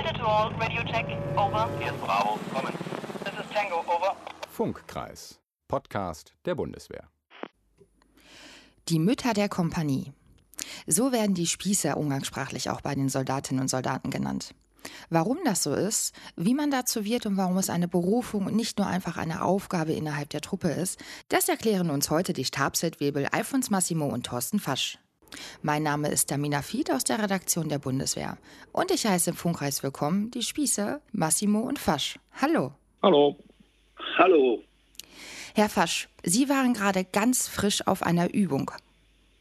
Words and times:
Delta 0.00 0.18
to 0.18 0.26
all, 0.26 0.50
radio 0.58 0.82
check, 0.84 1.04
over. 1.36 1.68
Hier 1.78 1.92
ist 1.92 2.00
Bravo, 2.00 2.38
kommen. 2.54 2.72
This 3.22 3.34
is 3.34 3.50
Tango, 3.52 3.80
over. 3.80 4.16
Funkkreis, 4.48 5.38
Podcast 5.68 6.32
der 6.46 6.54
Bundeswehr. 6.54 7.10
Die 8.88 8.98
Mütter 8.98 9.34
der 9.34 9.50
Kompanie. 9.50 10.12
So 10.86 11.12
werden 11.12 11.34
die 11.34 11.46
Spießer 11.46 11.98
umgangssprachlich 11.98 12.70
auch 12.70 12.80
bei 12.80 12.94
den 12.94 13.10
Soldatinnen 13.10 13.60
und 13.60 13.68
Soldaten 13.68 14.10
genannt. 14.10 14.54
Warum 15.10 15.36
das 15.44 15.62
so 15.62 15.74
ist, 15.74 16.14
wie 16.34 16.54
man 16.54 16.70
dazu 16.70 17.04
wird 17.04 17.26
und 17.26 17.36
warum 17.36 17.58
es 17.58 17.68
eine 17.68 17.88
Berufung 17.88 18.46
und 18.46 18.56
nicht 18.56 18.78
nur 18.78 18.86
einfach 18.86 19.18
eine 19.18 19.44
Aufgabe 19.44 19.92
innerhalb 19.92 20.30
der 20.30 20.40
Truppe 20.40 20.70
ist, 20.70 20.98
das 21.28 21.50
erklären 21.50 21.90
uns 21.90 22.08
heute 22.08 22.32
die 22.32 22.46
Stabsfeldwebel 22.46 23.26
Alfons 23.26 23.68
Massimo 23.68 24.06
und 24.06 24.24
Thorsten 24.24 24.60
Fasch. 24.60 24.98
Mein 25.62 25.82
Name 25.82 26.08
ist 26.08 26.30
Damina 26.30 26.62
Fied 26.62 26.90
aus 26.90 27.04
der 27.04 27.22
Redaktion 27.22 27.68
der 27.68 27.78
Bundeswehr. 27.78 28.38
Und 28.72 28.90
ich 28.90 29.06
heiße 29.06 29.30
im 29.30 29.36
Funkreis 29.36 29.82
willkommen 29.82 30.30
die 30.30 30.42
Spießer 30.42 31.00
Massimo 31.12 31.60
und 31.60 31.78
Fasch. 31.78 32.18
Hallo. 32.40 32.72
Hallo. 33.02 33.36
Hallo. 34.18 34.62
Herr 35.54 35.68
Fasch, 35.68 36.08
Sie 36.22 36.48
waren 36.48 36.74
gerade 36.74 37.04
ganz 37.04 37.48
frisch 37.48 37.86
auf 37.86 38.02
einer 38.02 38.32
Übung. 38.32 38.70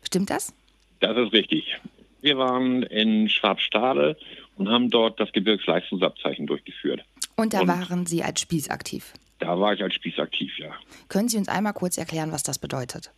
Stimmt 0.04 0.30
das? 0.30 0.54
Das 0.99 1.16
ist 1.18 1.34
richtig. 1.34 1.77
Wir 2.21 2.38
waren 2.38 2.84
in 2.84 3.30
Schwabstade 3.30 4.18
und 4.58 4.70
haben 4.70 4.90
dort 4.90 5.20
das 5.20 5.32
Gebirgsleistungsabzeichen 5.32 6.48
durchgeführt. 6.48 7.02
Und 7.35 7.54
da 7.54 7.62
Und- 7.62 7.68
waren 7.70 8.05
Sie 8.05 8.24
als 8.24 8.41
Spieß 8.41 8.70
aktiv. 8.70 9.13
Da 9.40 9.58
war 9.58 9.74
ich 9.74 9.82
als 9.82 9.94
Spieß 9.94 10.20
aktiv, 10.20 10.52
ja. 10.58 10.74
Können 11.08 11.30
Sie 11.30 11.38
uns 11.38 11.48
einmal 11.48 11.71
kurz 11.71 11.98
erklären, 11.98 12.34
was 12.34 12.44
das 12.44 12.60
bedeutet? 12.60 13.12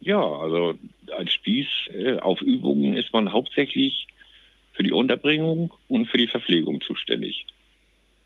Ja, 0.00 0.20
also 0.20 0.74
als 1.16 1.32
Spieß 1.32 1.66
äh, 1.92 2.18
auf 2.18 2.40
Übungen 2.40 2.96
ist 2.96 3.12
man 3.12 3.32
hauptsächlich 3.32 4.06
für 4.72 4.82
die 4.82 4.92
Unterbringung 4.92 5.74
und 5.88 6.06
für 6.06 6.18
die 6.18 6.28
Verpflegung 6.28 6.80
zuständig. 6.80 7.46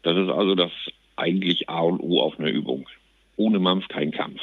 Das 0.02 0.16
ist 0.16 0.28
also 0.28 0.54
das 0.54 0.72
eigentlich 1.16 1.68
A 1.68 1.80
und 1.80 2.00
O 2.00 2.20
auf 2.20 2.38
einer 2.38 2.50
Übung. 2.50 2.88
Ohne 3.36 3.58
Mampf 3.58 3.88
kein 3.88 4.10
Kampf. 4.10 4.41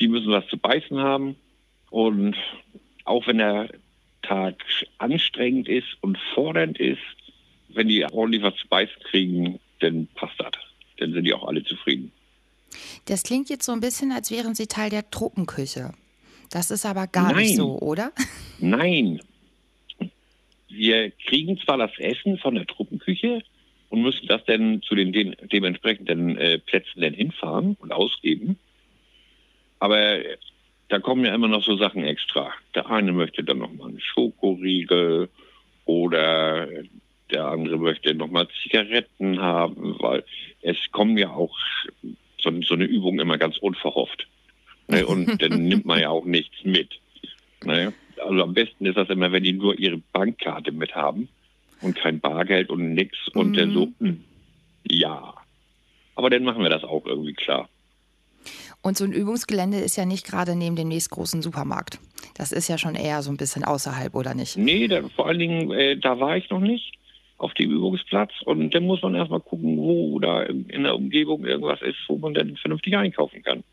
Die 0.00 0.08
müssen 0.08 0.32
was 0.32 0.46
zu 0.48 0.58
beißen 0.58 0.98
haben 0.98 1.36
und 1.90 2.36
auch 3.04 3.26
wenn 3.26 3.38
der 3.38 3.68
Tag 4.22 4.56
anstrengend 4.98 5.68
ist 5.68 5.88
und 6.00 6.18
fordernd 6.34 6.78
ist, 6.78 7.00
wenn 7.68 7.88
die 7.88 8.04
ordentlich 8.04 8.42
was 8.42 8.56
zu 8.56 8.68
beißen 8.68 9.02
kriegen, 9.04 9.60
dann 9.80 10.08
passt 10.14 10.38
das. 10.38 10.52
Dann 10.98 11.12
sind 11.12 11.24
die 11.24 11.34
auch 11.34 11.46
alle 11.46 11.64
zufrieden. 11.64 12.12
Das 13.06 13.22
klingt 13.22 13.50
jetzt 13.50 13.64
so 13.64 13.72
ein 13.72 13.80
bisschen, 13.80 14.12
als 14.12 14.30
wären 14.30 14.54
Sie 14.54 14.66
Teil 14.66 14.90
der 14.90 15.10
Truppenküche. 15.10 15.92
Das 16.52 16.70
ist 16.70 16.84
aber 16.84 17.06
gar 17.06 17.34
nicht 17.34 17.48
Nein. 17.48 17.56
so, 17.56 17.78
oder? 17.78 18.12
Nein. 18.60 19.20
Wir 20.68 21.10
kriegen 21.10 21.58
zwar 21.58 21.78
das 21.78 21.98
Essen 21.98 22.36
von 22.36 22.54
der 22.54 22.66
Truppenküche 22.66 23.42
und 23.88 24.02
müssen 24.02 24.26
das 24.26 24.44
dann 24.44 24.82
zu 24.82 24.94
den, 24.94 25.12
den 25.12 25.34
dementsprechenden 25.50 26.36
äh, 26.36 26.58
Plätzen 26.58 27.00
dann 27.00 27.14
hinfahren 27.14 27.76
und 27.80 27.90
ausgeben. 27.90 28.58
Aber 29.78 30.18
da 30.88 30.98
kommen 30.98 31.24
ja 31.24 31.34
immer 31.34 31.48
noch 31.48 31.64
so 31.64 31.76
Sachen 31.78 32.04
extra. 32.04 32.52
Der 32.74 32.88
eine 32.90 33.12
möchte 33.12 33.42
dann 33.42 33.58
noch 33.58 33.72
mal 33.72 33.88
einen 33.88 34.00
Schokoriegel 34.00 35.30
oder 35.86 36.68
der 37.30 37.46
andere 37.46 37.78
möchte 37.78 38.14
noch 38.14 38.30
mal 38.30 38.46
Zigaretten 38.62 39.40
haben, 39.40 39.96
weil 40.00 40.22
es 40.60 40.76
kommen 40.90 41.16
ja 41.16 41.30
auch 41.30 41.56
so, 42.38 42.52
so 42.60 42.74
eine 42.74 42.84
Übung 42.84 43.20
immer 43.20 43.38
ganz 43.38 43.56
unverhofft. 43.56 44.26
Ne? 44.88 45.06
Und 45.06 45.40
dann 45.42 45.64
nimmt 45.64 45.84
man 45.84 46.00
ja 46.00 46.10
auch 46.10 46.24
nichts 46.24 46.56
mit. 46.64 46.90
Ne? 47.64 47.92
Also 48.18 48.42
am 48.42 48.54
besten 48.54 48.86
ist 48.86 48.96
das 48.96 49.08
immer, 49.08 49.32
wenn 49.32 49.42
die 49.42 49.52
nur 49.52 49.78
ihre 49.78 49.98
Bankkarte 50.12 50.72
mit 50.72 50.94
haben 50.94 51.28
und 51.80 51.96
kein 51.96 52.20
Bargeld 52.20 52.70
und 52.70 52.94
nix 52.94 53.16
und 53.34 53.56
dann 53.56 53.72
so, 53.72 53.88
hm, 53.98 54.22
ja. 54.88 55.34
Aber 56.14 56.30
dann 56.30 56.44
machen 56.44 56.62
wir 56.62 56.70
das 56.70 56.84
auch 56.84 57.06
irgendwie 57.06 57.34
klar. 57.34 57.68
Und 58.82 58.96
so 58.96 59.04
ein 59.04 59.12
Übungsgelände 59.12 59.78
ist 59.78 59.96
ja 59.96 60.04
nicht 60.04 60.26
gerade 60.26 60.56
neben 60.56 60.74
dem 60.74 60.88
nächstgroßen 60.88 61.40
Supermarkt. 61.40 62.00
Das 62.34 62.50
ist 62.50 62.68
ja 62.68 62.78
schon 62.78 62.96
eher 62.96 63.22
so 63.22 63.30
ein 63.30 63.36
bisschen 63.36 63.64
außerhalb, 63.64 64.14
oder 64.14 64.34
nicht? 64.34 64.56
Nee, 64.56 64.88
da, 64.88 65.08
vor 65.08 65.28
allen 65.28 65.38
Dingen, 65.38 65.70
äh, 65.70 65.96
da 65.96 66.18
war 66.18 66.36
ich 66.36 66.50
noch 66.50 66.60
nicht 66.60 66.92
auf 67.38 67.54
dem 67.54 67.70
Übungsplatz 67.70 68.32
und 68.44 68.72
dann 68.74 68.84
muss 68.84 69.02
man 69.02 69.14
erstmal 69.14 69.40
gucken, 69.40 69.76
wo 69.78 70.18
da 70.20 70.42
in 70.42 70.68
in 70.68 70.84
der 70.84 70.94
Umgebung 70.94 71.44
irgendwas 71.44 71.82
ist, 71.82 71.98
wo 72.08 72.16
man 72.16 72.34
dann 72.34 72.56
vernünftig 72.56 72.96
einkaufen 72.96 73.42
kann. 73.42 73.64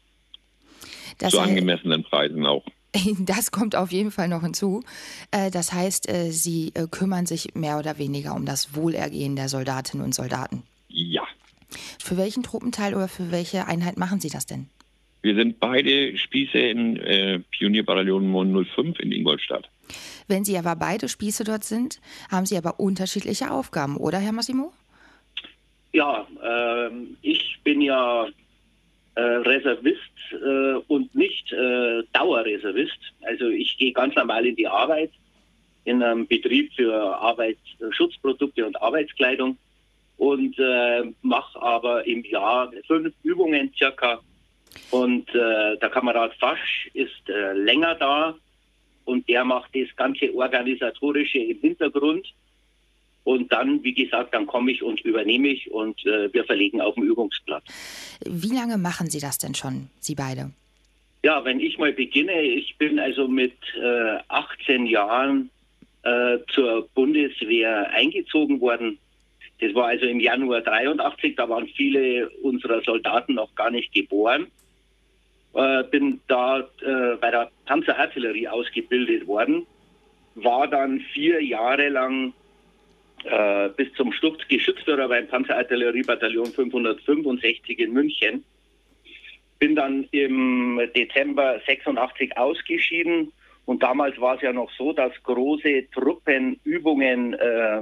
Das, 1.20 1.32
Zu 1.32 1.40
angemessenen 1.40 2.04
Preisen 2.04 2.46
auch. 2.46 2.66
das 3.20 3.52
kommt 3.52 3.76
auf 3.76 3.92
jeden 3.92 4.12
Fall 4.12 4.28
noch 4.28 4.42
hinzu. 4.42 4.84
Äh, 5.32 5.52
Das 5.52 5.74
heißt, 5.74 6.10
äh, 6.10 6.32
Sie 6.32 6.72
äh, 6.74 6.88
kümmern 6.90 7.26
sich 7.26 7.54
mehr 7.56 7.78
oder 7.78 7.98
weniger 7.98 8.36
um 8.36 8.46
das 8.46 8.76
Wohlergehen 8.76 9.36
der 9.36 9.50
Soldatinnen 9.50 10.04
und 10.04 10.16
Soldaten. 10.16 10.64
Ja. 10.88 11.24
Für 12.02 12.18
welchen 12.18 12.42
Truppenteil 12.42 12.96
oder 12.96 13.08
für 13.08 13.32
welche 13.32 13.68
Einheit 13.68 13.98
machen 13.98 14.20
Sie 14.20 14.30
das 14.30 14.46
denn? 14.46 14.70
Wir 15.22 15.36
sind 15.36 15.60
beide 15.60 16.18
Spieße 16.18 16.58
in 16.58 16.98
äh, 16.98 17.40
Pionierbataillon 17.52 18.32
905 18.32 19.00
in 19.00 19.12
Ingolstadt. 19.12 19.70
Wenn 20.28 20.46
Sie 20.46 20.58
aber 20.58 20.76
beide 20.76 21.10
Spieße 21.10 21.44
dort 21.44 21.64
sind, 21.64 22.00
haben 22.32 22.46
Sie 22.46 22.58
aber 22.58 22.80
unterschiedliche 22.80 23.52
Aufgaben, 23.52 23.98
oder, 23.98 24.20
Herr 24.20 24.32
Massimo? 24.32 24.72
Ja, 25.92 26.26
ähm, 26.44 27.18
ich 27.22 27.60
bin 27.64 27.82
ja 27.82 28.28
äh, 29.20 29.36
Reservist 29.50 30.00
äh, 30.32 30.76
und 30.88 31.14
nicht 31.14 31.52
äh, 31.52 32.04
Dauerreservist. 32.14 33.00
Also 33.22 33.50
ich 33.50 33.78
gehe 33.78 33.92
ganz 33.92 34.16
normal 34.16 34.46
in 34.46 34.56
die 34.56 34.68
Arbeit 34.68 35.12
in 35.86 36.02
einem 36.04 36.28
Betrieb 36.28 36.72
für 36.74 36.94
Arbeitsschutzprodukte 36.94 38.66
und 38.66 38.82
Arbeitskleidung 38.82 39.58
und 40.18 40.58
äh, 40.60 41.04
mache 41.22 41.62
aber 41.62 42.06
im 42.06 42.24
Jahr 42.24 42.72
fünf 42.88 43.14
Übungen 43.24 43.74
circa. 43.78 44.20
Und 44.92 45.28
äh, 45.30 45.78
der 45.78 45.90
Kamerad 45.90 46.34
Fasch 46.36 46.90
ist 46.94 47.28
äh, 47.28 47.54
länger 47.54 47.96
da 47.96 48.36
und 49.06 49.28
der 49.28 49.44
macht 49.44 49.72
das 49.74 49.94
ganze 49.96 50.34
Organisatorische 50.36 51.40
im 51.40 51.60
Hintergrund. 51.60 52.28
Und 53.30 53.52
dann, 53.52 53.84
wie 53.84 53.94
gesagt, 53.94 54.34
dann 54.34 54.48
komme 54.48 54.72
ich 54.72 54.82
und 54.82 55.02
übernehme 55.02 55.50
ich 55.50 55.70
und 55.70 56.04
äh, 56.04 56.34
wir 56.34 56.46
verlegen 56.46 56.82
auf 56.82 56.96
den 56.96 57.04
Übungsplatz. 57.04 57.64
Wie 58.26 58.56
lange 58.56 58.80
machen 58.80 59.08
Sie 59.08 59.20
das 59.20 59.38
denn 59.38 59.54
schon, 59.54 59.92
Sie 60.00 60.16
beide? 60.16 60.50
Ja, 61.22 61.46
wenn 61.46 61.60
ich 61.60 61.78
mal 61.78 61.94
beginne, 61.94 62.42
ich 62.42 62.76
bin 62.80 62.98
also 62.98 63.28
mit 63.28 63.54
äh, 63.80 64.18
18 64.30 64.88
Jahren 64.88 65.52
äh, 66.02 66.40
zur 66.56 66.90
Bundeswehr 66.96 67.92
eingezogen 67.92 68.62
worden. 68.62 68.98
Das 69.62 69.76
war 69.76 69.90
also 69.90 70.08
im 70.08 70.20
Januar 70.20 70.62
83, 70.62 71.36
da 71.36 71.48
waren 71.48 71.68
viele 71.68 72.32
unserer 72.42 72.82
Soldaten 72.82 73.36
noch 73.36 73.54
gar 73.54 73.70
nicht 73.70 73.94
geboren. 73.94 74.48
Äh, 75.54 75.84
bin 75.84 76.20
da 76.28 76.62
äh, 76.62 77.16
bei 77.22 77.30
der 77.30 77.52
Panzerartillerie 77.68 78.48
ausgebildet 78.48 79.28
worden, 79.28 79.68
war 80.34 80.68
dann 80.68 81.00
vier 81.14 81.44
Jahre 81.44 81.90
lang 81.90 82.34
äh, 83.26 83.70
bis 83.70 83.94
zum 83.94 84.12
Sturz 84.12 84.48
Geschützführer 84.48 85.08
beim 85.08 85.28
Panzerartilleriebataillon 85.28 86.48
565 86.48 87.80
in 87.80 87.94
München. 87.94 88.44
Bin 89.60 89.76
dann 89.76 90.08
im 90.12 90.80
Dezember 90.96 91.60
86 91.68 92.38
ausgeschieden 92.38 93.32
und 93.66 93.84
damals 93.84 94.20
war 94.20 94.36
es 94.36 94.42
ja 94.42 94.54
noch 94.54 94.72
so, 94.78 94.94
dass 94.94 95.12
große 95.24 95.90
Truppenübungen 95.92 97.34
äh, 97.34 97.82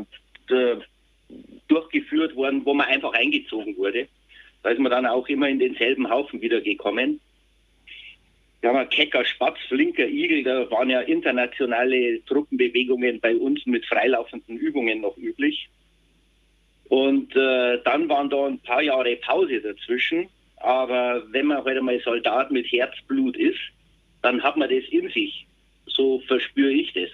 durchgeführt 1.68 2.36
wurden, 2.36 2.66
wo 2.66 2.74
man 2.74 2.88
einfach 2.88 3.14
eingezogen 3.14 3.78
wurde. 3.78 4.08
Da 4.64 4.72
ist 4.72 4.80
man 4.80 4.92
dann 4.92 5.06
auch 5.06 5.28
immer 5.28 5.48
in 5.48 5.60
denselben 5.60 6.10
Haufen 6.10 6.42
wiedergekommen. 6.42 7.22
Ja 8.64 8.86
Kecker, 8.86 9.24
Spatz, 9.24 9.60
Flinker, 9.68 10.08
Igel, 10.08 10.44
da 10.44 10.70
waren 10.72 10.90
ja 10.90 11.02
internationale 11.02 12.24
Truppenbewegungen 12.26 13.20
bei 13.20 13.36
uns 13.36 13.66
mit 13.66 13.86
freilaufenden 13.86 14.58
Übungen 14.58 15.02
noch 15.02 15.16
üblich. 15.18 15.70
Und 16.90 17.36
äh, 17.36 17.80
dann 17.84 18.10
waren 18.10 18.30
da 18.30 18.46
ein 18.46 18.60
paar 18.60 18.82
Jahre 18.82 19.16
Pause 19.18 19.62
dazwischen. 19.62 20.28
Aber 20.58 21.24
wenn 21.32 21.48
man 21.48 21.64
heute 21.64 21.82
mal 21.82 22.00
Soldat 22.00 22.52
mit 22.52 22.72
Herzblut 22.72 23.38
ist, 23.38 23.60
dann 24.22 24.42
hat 24.42 24.58
man 24.58 24.70
das 24.70 24.84
in 24.90 25.10
sich. 25.10 25.46
So 25.86 26.20
verspüre 26.22 26.72
ich 26.72 26.94
das. 26.94 27.10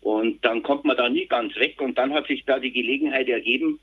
Und 0.00 0.44
dann 0.44 0.62
kommt 0.62 0.84
man 0.84 0.96
da 0.96 1.08
nie 1.08 1.26
ganz 1.26 1.54
weg. 1.56 1.80
Und 1.80 1.96
dann 1.98 2.12
hat 2.12 2.26
sich 2.26 2.44
da 2.44 2.58
die 2.58 2.72
Gelegenheit 2.72 3.28
ergeben, 3.28 3.78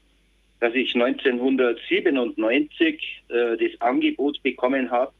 dass 0.59 0.73
ich 0.73 0.93
1997 0.95 3.23
äh, 3.29 3.57
das 3.57 3.81
Angebot 3.81 4.41
bekommen 4.43 4.91
habe, 4.91 5.13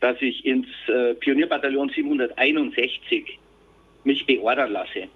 dass 0.00 0.20
ich 0.20 0.44
ins 0.44 0.66
äh, 0.88 1.14
Pionierbataillon 1.14 1.88
761 1.90 3.38
mich 4.04 4.26
beordern 4.26 4.72
lasse. 4.72 5.08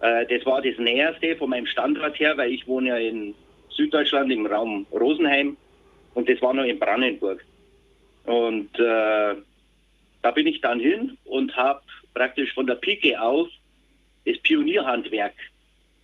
Äh, 0.00 0.26
das 0.26 0.44
war 0.46 0.62
das 0.62 0.78
Näherste 0.78 1.36
von 1.36 1.50
meinem 1.50 1.66
Standort 1.66 2.18
her, 2.18 2.36
weil 2.36 2.52
ich 2.52 2.66
wohne 2.66 2.88
ja 2.88 2.96
in 2.96 3.34
Süddeutschland 3.70 4.32
im 4.32 4.46
Raum 4.46 4.86
Rosenheim 4.92 5.56
und 6.14 6.28
das 6.28 6.40
war 6.42 6.54
noch 6.54 6.64
in 6.64 6.78
Brandenburg. 6.78 7.44
Und 8.24 8.74
äh, 8.78 9.34
da 10.22 10.30
bin 10.34 10.46
ich 10.46 10.60
dann 10.60 10.80
hin 10.80 11.16
und 11.24 11.56
habe 11.56 11.82
praktisch 12.14 12.52
von 12.54 12.66
der 12.66 12.74
Pike 12.74 13.20
auf 13.20 13.48
das 14.24 14.38
Pionierhandwerk 14.38 15.34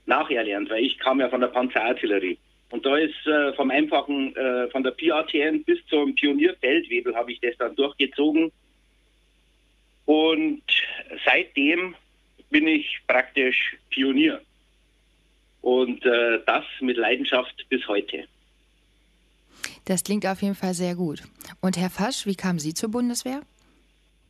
nacherlernt, 0.07 0.71
weil 0.71 0.85
ich 0.85 0.99
kam 0.99 1.21
ja 1.21 1.29
von 1.29 1.41
der 1.41 1.49
Panzerartillerie. 1.49 2.39
Und 2.73 2.87
da 2.87 2.97
ist 2.97 3.27
äh, 3.27 3.53
vom 3.53 3.71
einfachen, 3.71 4.35
äh, 4.35 4.67
von 4.71 4.83
der 4.83 4.93
PATN 4.93 5.63
bis 5.63 5.79
zum 5.89 6.15
Pionierfeldwebel 6.15 7.15
habe 7.15 7.31
ich 7.31 7.41
das 7.41 7.55
dann 7.59 7.77
durchgezogen. 7.77 8.51
Und 10.07 10.63
seitdem 11.23 11.95
bin 12.49 12.67
ich 12.67 12.99
praktisch 13.07 13.77
Pionier. 13.91 14.41
Und 15.61 16.03
äh, 16.07 16.41
das 16.47 16.65
mit 16.81 16.97
Leidenschaft 16.97 17.55
bis 17.69 17.87
heute. 17.89 18.25
Das 19.85 20.03
klingt 20.03 20.25
auf 20.27 20.41
jeden 20.41 20.55
Fall 20.55 20.73
sehr 20.73 20.95
gut. 20.95 21.23
Und 21.61 21.77
Herr 21.77 21.91
Fasch, 21.91 22.25
wie 22.25 22.37
kamen 22.37 22.59
Sie 22.59 22.73
zur 22.73 22.91
Bundeswehr? 22.91 23.43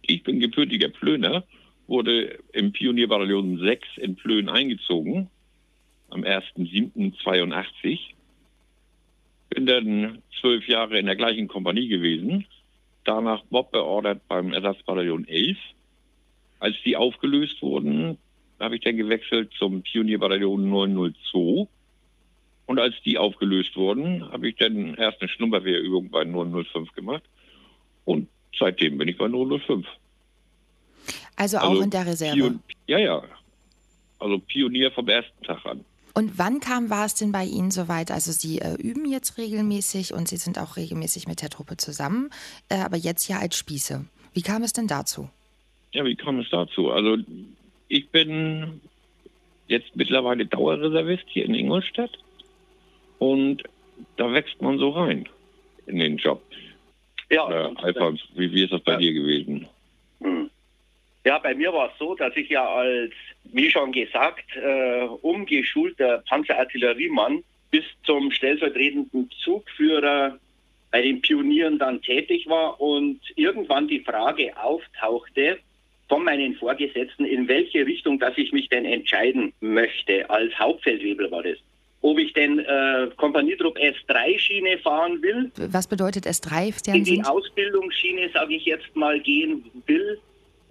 Ich 0.03 0.25
bin 0.25 0.41
gebürtiger 0.41 0.89
Plöner, 0.89 1.45
wurde 1.87 2.41
im 2.53 2.73
Pionierbataillon 2.73 3.59
6 3.61 3.87
in 3.99 4.17
Plön 4.17 4.49
eingezogen 4.49 5.31
am 6.11 6.23
1.7.82 6.25 8.01
bin 9.55 9.67
dann 9.67 10.23
zwölf 10.41 10.67
Jahre 10.69 10.99
in 10.99 11.07
der 11.07 11.17
gleichen 11.17 11.49
Kompanie 11.49 11.89
gewesen, 11.89 12.47
danach 13.05 13.43
Bob 13.51 13.73
beordert 13.73 14.27
beim 14.29 14.53
Ersatzbataillon 14.53 15.27
11. 15.29 15.57
Als 16.59 16.77
die 16.85 16.97
aufgelöst 16.97 17.61
wurden, 17.63 18.19
habe 18.61 18.77
ich 18.77 18.83
dann 18.83 18.97
gewechselt 18.97 19.53
zum 19.59 19.83
Pionierbataillon 19.83 20.69
902. 20.69 21.67
Und 22.67 22.79
als 22.79 22.95
die 23.05 23.19
aufgelöst 23.19 23.77
wurden, 23.77 24.31
habe 24.31 24.49
ich 24.49 24.57
dann 24.57 24.95
erst 24.95 25.21
eine 25.21 25.29
Schnupperwehrübung 25.29 26.11
bei 26.11 26.25
905 26.25 26.93
gemacht. 26.93 27.25
Und 28.05 28.29
seitdem 28.57 28.99
bin 28.99 29.09
ich 29.09 29.19
bei 29.19 29.29
905. 29.29 29.87
Also 31.37 31.59
auch 31.59 31.71
also 31.71 31.83
in 31.83 31.91
der 31.91 32.07
Reserve? 32.07 32.37
Pion 32.37 32.63
ja, 32.87 32.99
ja. 32.99 33.23
Also 34.21 34.39
Pionier 34.39 34.93
vom 34.93 35.09
ersten 35.09 35.43
Tag 35.43 35.67
an. 35.67 35.85
Und 36.15 36.39
wann 36.39 36.61
kam, 36.61 36.91
war 36.91 37.07
es 37.07 37.15
denn 37.15 37.33
bei 37.33 37.45
Ihnen 37.45 37.71
soweit? 37.71 38.11
Also 38.11 38.33
Sie 38.33 38.59
äh, 38.59 38.75
üben 38.75 39.07
jetzt 39.07 39.39
regelmäßig 39.39 40.13
und 40.13 40.29
Sie 40.29 40.37
sind 40.37 40.59
auch 40.59 40.77
regelmäßig 40.77 41.27
mit 41.27 41.43
der 41.43 41.51
Truppe 41.51 41.77
zusammen, 41.77 42.31
äh, 42.69 42.77
aber 42.77 42.97
jetzt 42.97 43.29
ja 43.29 43.39
als 43.39 43.57
Spieße. 43.57 44.05
Wie 44.35 44.43
kam 44.43 44.63
es 44.63 44.73
denn 44.73 44.89
dazu? 44.89 45.31
Ja, 45.93 46.05
wie 46.05 46.17
kam 46.17 46.41
es 46.41 46.49
dazu? 46.51 46.91
Also 46.91 47.17
ich 47.89 48.09
bin 48.11 48.81
jetzt 49.69 49.95
mittlerweile 49.95 50.47
Dauerreservist 50.47 51.25
hier 51.29 51.45
in 51.45 51.55
Ingolstadt 51.55 52.19
und 53.19 53.63
da 54.17 54.33
wächst 54.33 54.61
man 54.61 54.79
so 54.79 54.91
rein 54.91 55.29
in 55.87 55.99
den 55.99 56.17
Job. 56.17 56.43
Ja. 57.31 57.51
Äh, 57.51 57.75
Alfons, 57.77 58.21
wie, 58.35 58.53
wie 58.53 58.65
ist 58.65 58.73
das 58.73 58.83
bei 58.83 58.93
ja. 58.93 58.99
dir 58.99 59.13
gewesen? 59.13 59.67
Hm. 60.21 60.51
Ja, 61.25 61.39
bei 61.39 61.55
mir 61.55 61.73
war 61.73 61.91
es 61.91 61.99
so, 61.99 62.15
dass 62.15 62.37
ich 62.37 62.49
ja 62.49 62.67
als, 62.67 63.13
wie 63.45 63.71
schon 63.71 63.93
gesagt, 63.93 64.57
äh, 64.57 65.05
umgeschulter 65.23 66.23
Panzerartilleriemann 66.29 67.43
bis 67.71 67.85
zum 68.05 68.31
stellvertretenden 68.31 69.31
Zugführer 69.43 70.39
bei 70.91 71.03
den 71.03 71.21
Pionieren 71.23 71.79
dann 71.79 72.03
tätig 72.03 72.47
war 72.47 72.81
und 72.81 73.21
irgendwann 73.37 73.89
die 73.89 74.01
Frage 74.01 74.53
auftauchte 74.57 75.59
von 76.09 76.25
meinen 76.25 76.55
Vorgesetzten, 76.55 77.25
in 77.25 77.49
welche 77.49 77.87
Richtung, 77.87 78.19
dass 78.19 78.37
ich 78.37 78.53
mich 78.53 78.69
denn 78.69 78.85
entscheiden 78.85 79.53
möchte. 79.61 80.29
Als 80.29 80.53
Hauptfeldwebel 80.59 81.31
war 81.31 81.43
das. 81.43 81.57
Ob 82.03 82.19
ich 82.19 82.35
denn 82.35 82.59
äh, 82.59 83.09
Kompanietrupp 83.17 83.79
S3-Schiene 83.79 84.77
fahren 84.79 85.23
will. 85.23 85.51
Was 85.57 85.87
bedeutet 85.87 86.27
S3? 86.27 86.95
In 86.95 87.05
die 87.05 87.25
Ausbildungsschiene, 87.25 88.29
sage 88.35 88.57
ich 88.57 88.67
jetzt 88.67 88.95
mal, 88.95 89.21
gehen 89.21 89.65
will 89.87 90.19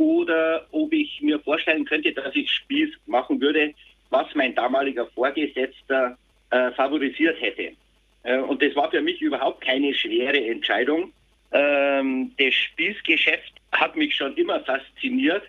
oder 0.02 0.66
ob 0.72 0.92
ich 0.94 1.22
mir 1.22 1.40
vorstellen 1.40 1.86
könnte, 1.86 2.12
dass 2.12 2.36
ich 2.36 2.50
Spieß 2.50 2.90
machen 3.06 3.40
würde, 3.40 3.74
was 4.10 4.34
mein 4.34 4.56
damaliger 4.56 5.06
Vorgesetzter 5.06 6.18
äh, 6.50 6.72
favorisiert 6.72 7.40
hätte. 7.40 7.74
Äh, 8.24 8.40
und 8.40 8.64
das 8.64 8.76
war 8.76 8.90
für 8.90 9.02
mich 9.02 9.22
überhaupt 9.22 9.62
keine 9.62 9.94
schwere 9.94 10.44
Entscheidung. 10.44 11.14
Ähm, 11.52 12.32
das 12.40 12.54
Spießgeschäft 12.54 13.54
hat 13.72 13.96
mich 13.96 14.16
schon 14.16 14.36
immer 14.38 14.60
fasziniert. 14.62 15.44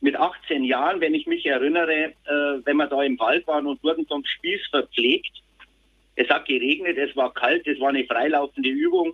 Mit 0.00 0.16
18 0.16 0.64
Jahren, 0.64 1.00
wenn 1.02 1.14
ich 1.14 1.26
mich 1.26 1.44
erinnere, 1.44 2.06
äh, 2.24 2.64
wenn 2.64 2.78
wir 2.78 2.86
da 2.86 3.02
im 3.02 3.18
Wald 3.18 3.46
waren 3.46 3.66
und 3.66 3.84
wurden 3.84 4.06
vom 4.06 4.24
Spieß 4.24 4.66
verpflegt. 4.70 5.42
Es 6.16 6.28
hat 6.30 6.46
geregnet, 6.46 6.96
es 6.96 7.14
war 7.16 7.32
kalt, 7.34 7.66
es 7.66 7.78
war 7.80 7.90
eine 7.90 8.04
freilaufende 8.04 8.70
Übung 8.70 9.12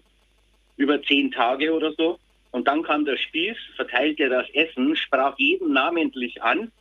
über 0.76 1.02
zehn 1.02 1.32
Tage 1.32 1.75
oder 1.75 1.93
so. 1.93 2.19
Und 2.59 2.67
dann 2.67 2.83
kam 2.83 3.05
der 3.05 3.17
Spieß, 3.17 3.57
verteilte 3.77 4.29
das 4.29 4.51
Essen, 4.51 4.97
sprach 4.97 5.39
jeden 5.39 5.73
namentlich 5.75 6.43
an 6.43 6.73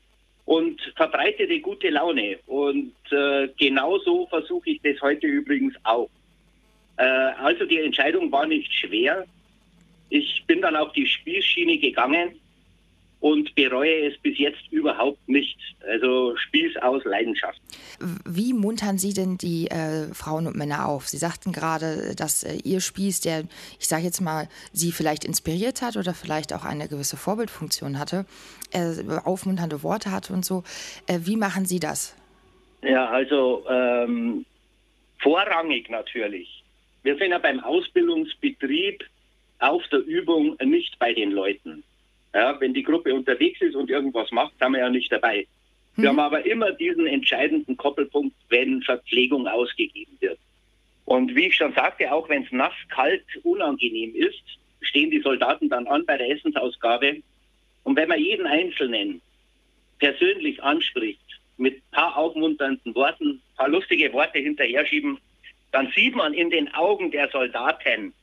und 0.45 0.81
verbreitete 0.95 1.59
gute 1.59 1.89
Laune. 1.89 2.39
Und 2.47 2.95
äh, 3.11 3.47
genauso 3.59 4.25
versuche 4.25 4.71
ich 4.71 4.81
das 4.81 4.99
heute 5.03 5.27
übrigens 5.27 5.75
auch. 5.83 6.09
Äh, 6.97 7.03
also 7.03 7.63
die 7.65 7.79
Entscheidung 7.79 8.31
war 8.31 8.47
nicht 8.47 8.73
schwer. 8.73 9.27
Ich 10.09 10.43
bin 10.47 10.63
dann 10.63 10.75
auf 10.75 10.93
die 10.93 11.05
Spießschiene 11.05 11.77
gegangen 11.77 12.31
und 13.19 13.53
bereue 13.55 14.07
es 14.07 14.17
bis 14.19 14.37
jetzt 14.37 14.61
überhaupt 14.71 15.27
nicht. 15.27 15.57
Also 15.89 16.35
Spieß 16.37 16.77
aus 16.77 17.03
Leidenschaft. 17.03 17.59
Wie 18.25 18.53
muntern 18.53 18.97
Sie 18.97 19.13
denn 19.13 19.37
die 19.37 19.67
äh, 19.67 20.13
Frauen 20.13 20.47
und 20.47 20.55
Männer 20.55 20.87
auf? 20.87 21.07
Sie 21.07 21.17
sagten 21.17 21.51
gerade, 21.51 22.15
dass 22.15 22.43
äh, 22.43 22.57
Ihr 22.63 22.79
Spieß, 22.79 23.21
der, 23.21 23.43
ich 23.79 23.87
sage 23.87 24.03
jetzt 24.03 24.21
mal, 24.21 24.47
Sie 24.71 24.91
vielleicht 24.91 25.25
inspiriert 25.25 25.81
hat 25.81 25.97
oder 25.97 26.13
vielleicht 26.13 26.53
auch 26.53 26.63
eine 26.63 26.87
gewisse 26.87 27.17
Vorbildfunktion 27.17 27.97
hatte, 27.97 28.25
äh, 28.71 28.93
aufmunternde 29.23 29.81
Worte 29.81 30.11
hatte 30.11 30.33
und 30.33 30.45
so. 30.45 30.63
Äh, 31.07 31.19
wie 31.23 31.37
machen 31.37 31.65
Sie 31.65 31.79
das? 31.79 32.15
Ja, 32.83 33.09
also 33.09 33.65
ähm, 33.69 34.45
vorrangig 35.19 35.89
natürlich. 35.89 36.63
Wir 37.03 37.17
sind 37.17 37.31
ja 37.31 37.39
beim 37.39 37.59
Ausbildungsbetrieb 37.61 39.03
auf 39.59 39.81
der 39.91 39.99
Übung 39.99 40.55
nicht 40.63 40.99
bei 40.99 41.13
den 41.13 41.31
Leuten. 41.31 41.83
Ja, 42.33 42.59
wenn 42.59 42.73
die 42.73 42.83
Gruppe 42.83 43.13
unterwegs 43.13 43.61
ist 43.61 43.75
und 43.75 43.89
irgendwas 43.89 44.31
macht, 44.31 44.53
sind 44.59 44.71
wir 44.71 44.79
ja 44.79 44.89
nicht 44.89 45.11
dabei. 45.11 45.47
Mhm. 45.95 46.01
Wir 46.01 46.09
haben 46.09 46.19
aber 46.19 46.45
immer 46.45 46.71
diesen 46.71 47.07
entscheidenden 47.07 47.77
Koppelpunkt, 47.77 48.35
wenn 48.49 48.81
Verpflegung 48.81 49.47
ausgegeben 49.47 50.17
wird. 50.19 50.39
Und 51.05 51.35
wie 51.35 51.47
ich 51.47 51.55
schon 51.55 51.73
sagte, 51.73 52.11
auch 52.11 52.27
wenn 52.29 52.43
es 52.43 52.51
nass, 52.51 52.73
kalt, 52.89 53.23
unangenehm 53.43 54.13
ist, 54.13 54.43
stehen 54.81 55.09
die 55.09 55.21
Soldaten 55.21 55.69
dann 55.69 55.87
an 55.87 56.05
bei 56.05 56.17
der 56.17 56.29
Essensausgabe. 56.29 57.21
Und 57.83 57.95
wenn 57.95 58.09
man 58.09 58.19
jeden 58.19 58.45
Einzelnen 58.45 59.21
persönlich 59.99 60.61
anspricht, 60.61 61.21
mit 61.57 61.77
ein 61.77 61.91
paar 61.91 62.17
aufmunternden 62.17 62.93
Worten, 62.93 63.29
ein 63.29 63.41
paar 63.55 63.69
lustige 63.69 64.11
Worte 64.13 64.39
hinterher 64.39 64.85
schieben, 64.85 65.17
dann 65.71 65.91
sieht 65.95 66.15
man 66.15 66.33
in 66.33 66.49
den 66.49 66.73
Augen 66.73 67.11
der 67.11 67.29
Soldaten, 67.29 68.13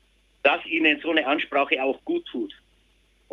dass 0.43 0.65
ihnen 0.67 1.01
so 1.01 1.11
eine 1.11 1.27
Ansprache 1.27 1.83
auch 1.83 2.03
gut 2.05 2.27
tut. 2.27 2.55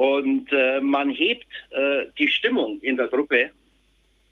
Und 0.02 0.52
äh, 0.52 0.82
man 0.82 1.12
hebt 1.12 1.46
äh, 1.70 2.08
die 2.18 2.28
Stimmung 2.28 2.80
in 2.82 2.98
der 2.98 3.08
Gruppe, 3.08 3.52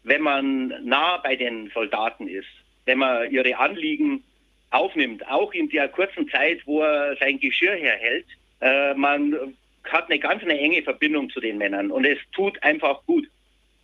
wenn 0.01 0.23
man 0.23 0.73
nah 0.83 1.17
bei 1.17 1.35
den 1.35 1.69
Soldaten 1.75 2.27
ist, 2.27 2.49
wenn 2.85 2.97
man 2.97 3.29
ihre 3.29 3.55
Anliegen 3.55 4.23
aufnimmt, 4.71 5.27
auch 5.27 5.53
in 5.53 5.69
der 5.69 5.88
kurzen 5.89 6.27
Zeit, 6.29 6.65
wo 6.65 6.81
er 6.81 7.15
sein 7.17 7.39
Geschirr 7.39 7.75
herhält. 7.75 8.25
Äh, 8.61 8.95
man 8.95 9.55
hat 9.83 10.09
eine 10.09 10.17
ganz 10.17 10.41
eine 10.41 10.57
enge 10.57 10.81
Verbindung 10.81 11.29
zu 11.29 11.39
den 11.39 11.59
Männern 11.59 11.91
und 11.91 12.03
es 12.03 12.17
tut 12.31 12.63
einfach 12.63 13.05
gut, 13.05 13.29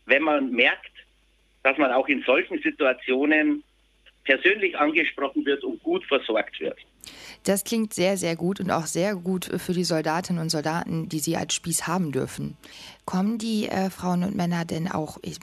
wenn 0.08 0.24
man 0.24 0.50
merkt, 0.50 0.92
dass 1.62 1.77
man 1.77 1.92
auch 1.92 2.08
in 2.08 2.24
solchen 2.24 2.60
Situationen 2.63 3.63
persönlich 4.24 4.75
angesprochen 4.75 5.46
wird 5.46 5.63
und 5.63 5.84
gut 5.84 6.04
versorgt 6.06 6.60
wird. 6.60 6.80
Das 7.44 7.64
klingt 7.64 7.94
sehr, 7.94 8.18
sehr 8.18 8.36
gut 8.36 8.60
und 8.60 8.72
auch 8.72 8.86
sehr 8.86 9.16
gut 9.16 9.46
für 9.58 9.74
die 9.74 9.84
Soldatinnen 9.84 10.42
und 10.42 10.50
Soldaten, 10.50 11.10
die 11.10 11.20
Sie 11.20 11.38
als 11.38 11.54
Spieß 11.54 11.88
haben 11.88 12.12
dürfen. 12.12 12.58
Kommen 13.06 13.38
die 13.38 13.68
äh, 13.68 13.90
Frauen 13.90 14.24
und 14.24 14.36
Männer 14.36 14.66
denn 14.66 14.88
auch, 14.90 15.18
ich, 15.22 15.40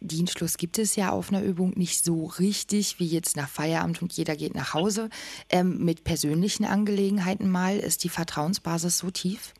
Dienstschluss 0.00 0.56
gibt 0.58 0.78
es 0.78 0.96
ja 0.96 1.10
auf 1.10 1.30
einer 1.30 1.42
Übung 1.42 1.72
nicht 1.76 2.04
so 2.04 2.26
richtig 2.26 2.98
wie 2.98 3.06
jetzt 3.06 3.36
nach 3.36 3.48
Feierabend 3.48 4.02
und 4.02 4.12
jeder 4.12 4.36
geht 4.36 4.54
nach 4.54 4.74
Hause. 4.74 5.08
Ähm, 5.50 5.84
mit 5.84 6.04
persönlichen 6.04 6.64
Angelegenheiten 6.64 7.48
mal, 7.48 7.78
ist 7.78 8.04
die 8.04 8.08
Vertrauensbasis 8.08 8.98
so 8.98 9.10
tief? 9.10 9.54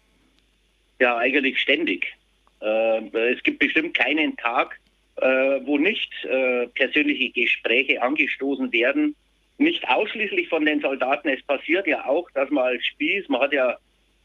Ja, 0.99 1.17
eigentlich 1.17 1.61
ständig. 1.61 2.17
Äh, 2.61 3.07
es 3.33 3.43
gibt 3.43 3.61
bestimmt 3.61 3.97
keinen 3.97 4.37
Tag, 4.37 4.79
äh, 5.17 5.61
wo 5.65 5.79
nicht 5.79 6.13
äh, 6.25 6.67
persönliche 6.69 7.31
Gespräche 7.31 8.03
angestoßen 8.03 8.73
werden. 8.73 9.15
Nicht 9.59 9.89
ausschließlich 9.89 10.49
von 10.49 10.65
den 10.65 10.81
Soldaten. 10.81 11.29
Es 11.29 11.43
passiert 11.43 11.87
ja 11.87 12.07
auch, 12.07 12.31
dass 12.31 12.49
man 12.51 12.65
als 12.65 12.85
Spieß, 12.87 13.29
man 13.29 13.41
hat 13.43 13.53
ja 13.53 13.77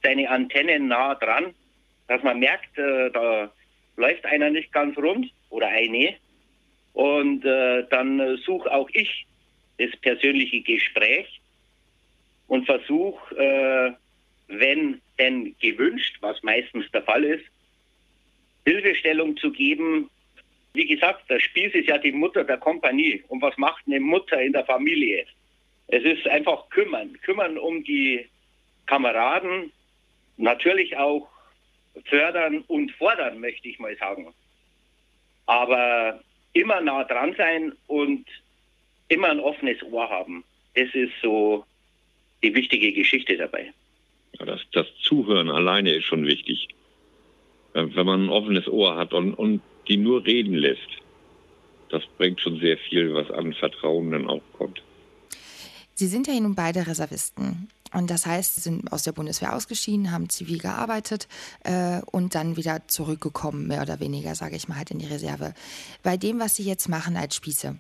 seine 0.04 0.30
Antennen 0.30 0.88
nah 0.88 1.16
dran, 1.16 1.54
dass 2.08 2.22
man 2.24 2.40
merkt, 2.40 2.78
äh, 2.78 3.10
da 3.12 3.52
läuft 3.98 4.26
einer 4.26 4.50
nicht 4.50 4.72
ganz 4.72 4.98
rund 4.98 5.32
oder 5.50 5.68
eine. 5.68 6.16
Und 6.94 7.44
äh, 7.46 7.88
dann 7.90 8.38
suche 8.38 8.72
auch 8.72 8.90
ich 8.94 9.26
das 9.80 9.90
persönliche 10.02 10.62
Gespräch 10.62 11.42
und 12.48 12.66
versuche, 12.66 13.36
äh, 13.36 13.94
wenn 14.48 15.02
denn 15.18 15.56
gewünscht, 15.60 16.18
was 16.22 16.42
meistens 16.44 16.90
der 16.92 17.04
Fall 17.04 17.24
ist, 17.24 17.46
Hilfestellung 18.66 19.38
zu 19.38 19.52
geben, 19.52 20.10
Wie 20.74 20.88
gesagt, 20.88 21.30
der 21.30 21.40
Spieß 21.40 21.74
ist 21.74 21.88
ja 21.88 21.98
die 21.98 22.12
Mutter 22.12 22.44
der 22.44 22.58
Kompanie. 22.58 23.24
Und 23.28 23.42
was 23.42 23.58
macht 23.58 23.84
eine 23.86 24.00
Mutter 24.00 24.42
in 24.42 24.54
der 24.54 24.66
Familie? 24.66 25.26
Es 25.88 26.04
ist 26.04 26.28
einfach 26.28 26.70
kümmern. 26.70 27.14
Kümmern 27.22 27.58
um 27.58 27.84
die 27.84 28.26
Kameraden, 28.88 29.72
natürlich 30.38 30.98
auch 30.98 31.28
fördern 32.06 32.64
und 32.68 32.92
fordern, 32.94 33.40
möchte 33.40 33.68
ich 33.68 33.78
mal 33.78 33.96
sagen. 33.98 34.34
Aber 35.46 36.22
immer 36.54 36.82
nah 36.82 37.04
dran 37.04 37.36
sein 37.38 37.74
und 37.88 38.26
immer 39.10 39.30
ein 39.30 39.40
offenes 39.40 39.82
Ohr 39.84 40.10
haben. 40.10 40.44
Das 40.76 40.90
ist 40.94 41.14
so 41.22 41.66
die 42.42 42.56
wichtige 42.56 42.92
Geschichte 42.94 43.38
dabei. 43.38 43.72
Ja, 44.40 44.46
das, 44.46 44.62
das 44.72 44.88
Zuhören 45.04 45.50
alleine 45.50 45.94
ist 45.94 46.06
schon 46.06 46.26
wichtig. 46.26 46.70
Wenn 47.74 48.06
man 48.06 48.26
ein 48.26 48.30
offenes 48.30 48.68
Ohr 48.68 48.96
hat 48.96 49.14
und, 49.14 49.34
und 49.34 49.62
die 49.88 49.98
nur 49.98 50.26
reden 50.26 50.54
lässt, 50.54 50.80
das 51.90 52.04
bringt 52.18 52.42
schon 52.42 52.60
sehr 52.60 52.78
viel, 52.78 53.14
was 53.14 53.30
an 53.32 53.54
Vertrauen 53.54 54.12
dann 54.12 54.28
auch 54.28 54.42
kommt. 54.54 54.82
Sie 55.96 56.08
sind 56.08 56.28
ja 56.28 56.34
nun 56.40 56.56
beide 56.56 56.88
Reservisten. 56.88 57.70
Und 57.94 58.10
das 58.10 58.26
heißt, 58.26 58.56
Sie 58.56 58.62
sind 58.62 58.92
aus 58.92 59.04
der 59.04 59.12
Bundeswehr 59.12 59.56
ausgeschieden, 59.56 60.12
haben 60.12 60.28
zivil 60.28 60.58
gearbeitet 60.58 61.28
äh, 61.64 62.02
und 62.12 62.34
dann 62.34 62.58
wieder 62.58 62.88
zurückgekommen, 62.88 63.68
mehr 63.68 63.84
oder 63.84 64.00
weniger, 64.00 64.34
sage 64.34 64.56
ich 64.56 64.68
mal, 64.68 64.78
halt 64.78 64.90
in 64.90 64.98
die 64.98 65.06
Reserve. 65.06 65.54
Bei 66.02 66.18
dem, 66.18 66.40
was 66.40 66.56
Sie 66.56 66.64
jetzt 66.64 66.90
machen 66.90 67.16
als 67.16 67.36
Spieße, 67.36 67.78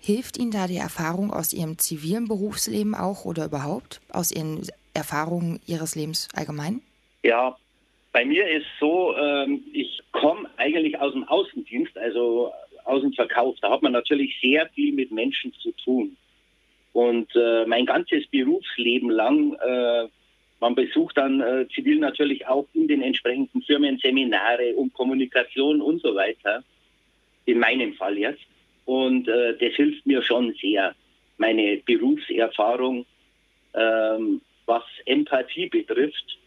hilft 0.00 0.36
Ihnen 0.36 0.50
da 0.50 0.66
die 0.66 0.76
Erfahrung 0.76 1.32
aus 1.32 1.52
Ihrem 1.52 1.78
zivilen 1.78 2.26
Berufsleben 2.26 2.96
auch 2.96 3.24
oder 3.24 3.44
überhaupt? 3.44 4.00
Aus 4.08 4.32
Ihren 4.32 4.66
Erfahrungen 4.92 5.60
Ihres 5.66 5.94
Lebens 5.94 6.28
allgemein? 6.34 6.82
Ja, 7.22 7.56
bei 8.14 8.24
mir 8.24 8.48
ist 8.48 8.66
so, 8.78 9.12
ähm, 9.16 9.64
ich 9.72 10.00
komme 10.12 10.48
eigentlich 10.56 10.96
aus 11.00 11.12
dem 11.12 11.24
Außendienst, 11.24 11.98
also 11.98 12.52
aus 12.84 13.02
dem 13.02 13.12
Verkauf. 13.12 13.56
Da 13.60 13.70
hat 13.70 13.82
man 13.82 13.90
natürlich 13.90 14.38
sehr 14.40 14.68
viel 14.68 14.92
mit 14.92 15.10
Menschen 15.10 15.52
zu 15.54 15.72
tun. 15.72 16.16
Und 16.92 17.34
äh, 17.34 17.66
mein 17.66 17.86
ganzes 17.86 18.24
Berufsleben 18.28 19.10
lang, 19.10 19.54
äh, 19.54 20.06
man 20.60 20.76
besucht 20.76 21.16
dann 21.16 21.40
äh, 21.40 21.66
zivil 21.74 21.98
natürlich 21.98 22.46
auch 22.46 22.68
in 22.72 22.86
den 22.86 23.02
entsprechenden 23.02 23.62
Firmen 23.62 23.98
Seminare 23.98 24.74
um 24.76 24.92
Kommunikation 24.92 25.82
und 25.82 26.00
so 26.00 26.14
weiter. 26.14 26.62
In 27.46 27.58
meinem 27.58 27.94
Fall 27.94 28.16
jetzt. 28.16 28.46
Und 28.84 29.26
äh, 29.26 29.58
das 29.58 29.74
hilft 29.74 30.06
mir 30.06 30.22
schon 30.22 30.54
sehr. 30.62 30.94
Meine 31.36 31.78
Berufserfahrung, 31.78 33.06
ähm, 33.74 34.40
was 34.66 34.84
Empathie 35.04 35.68
betrifft, 35.68 36.38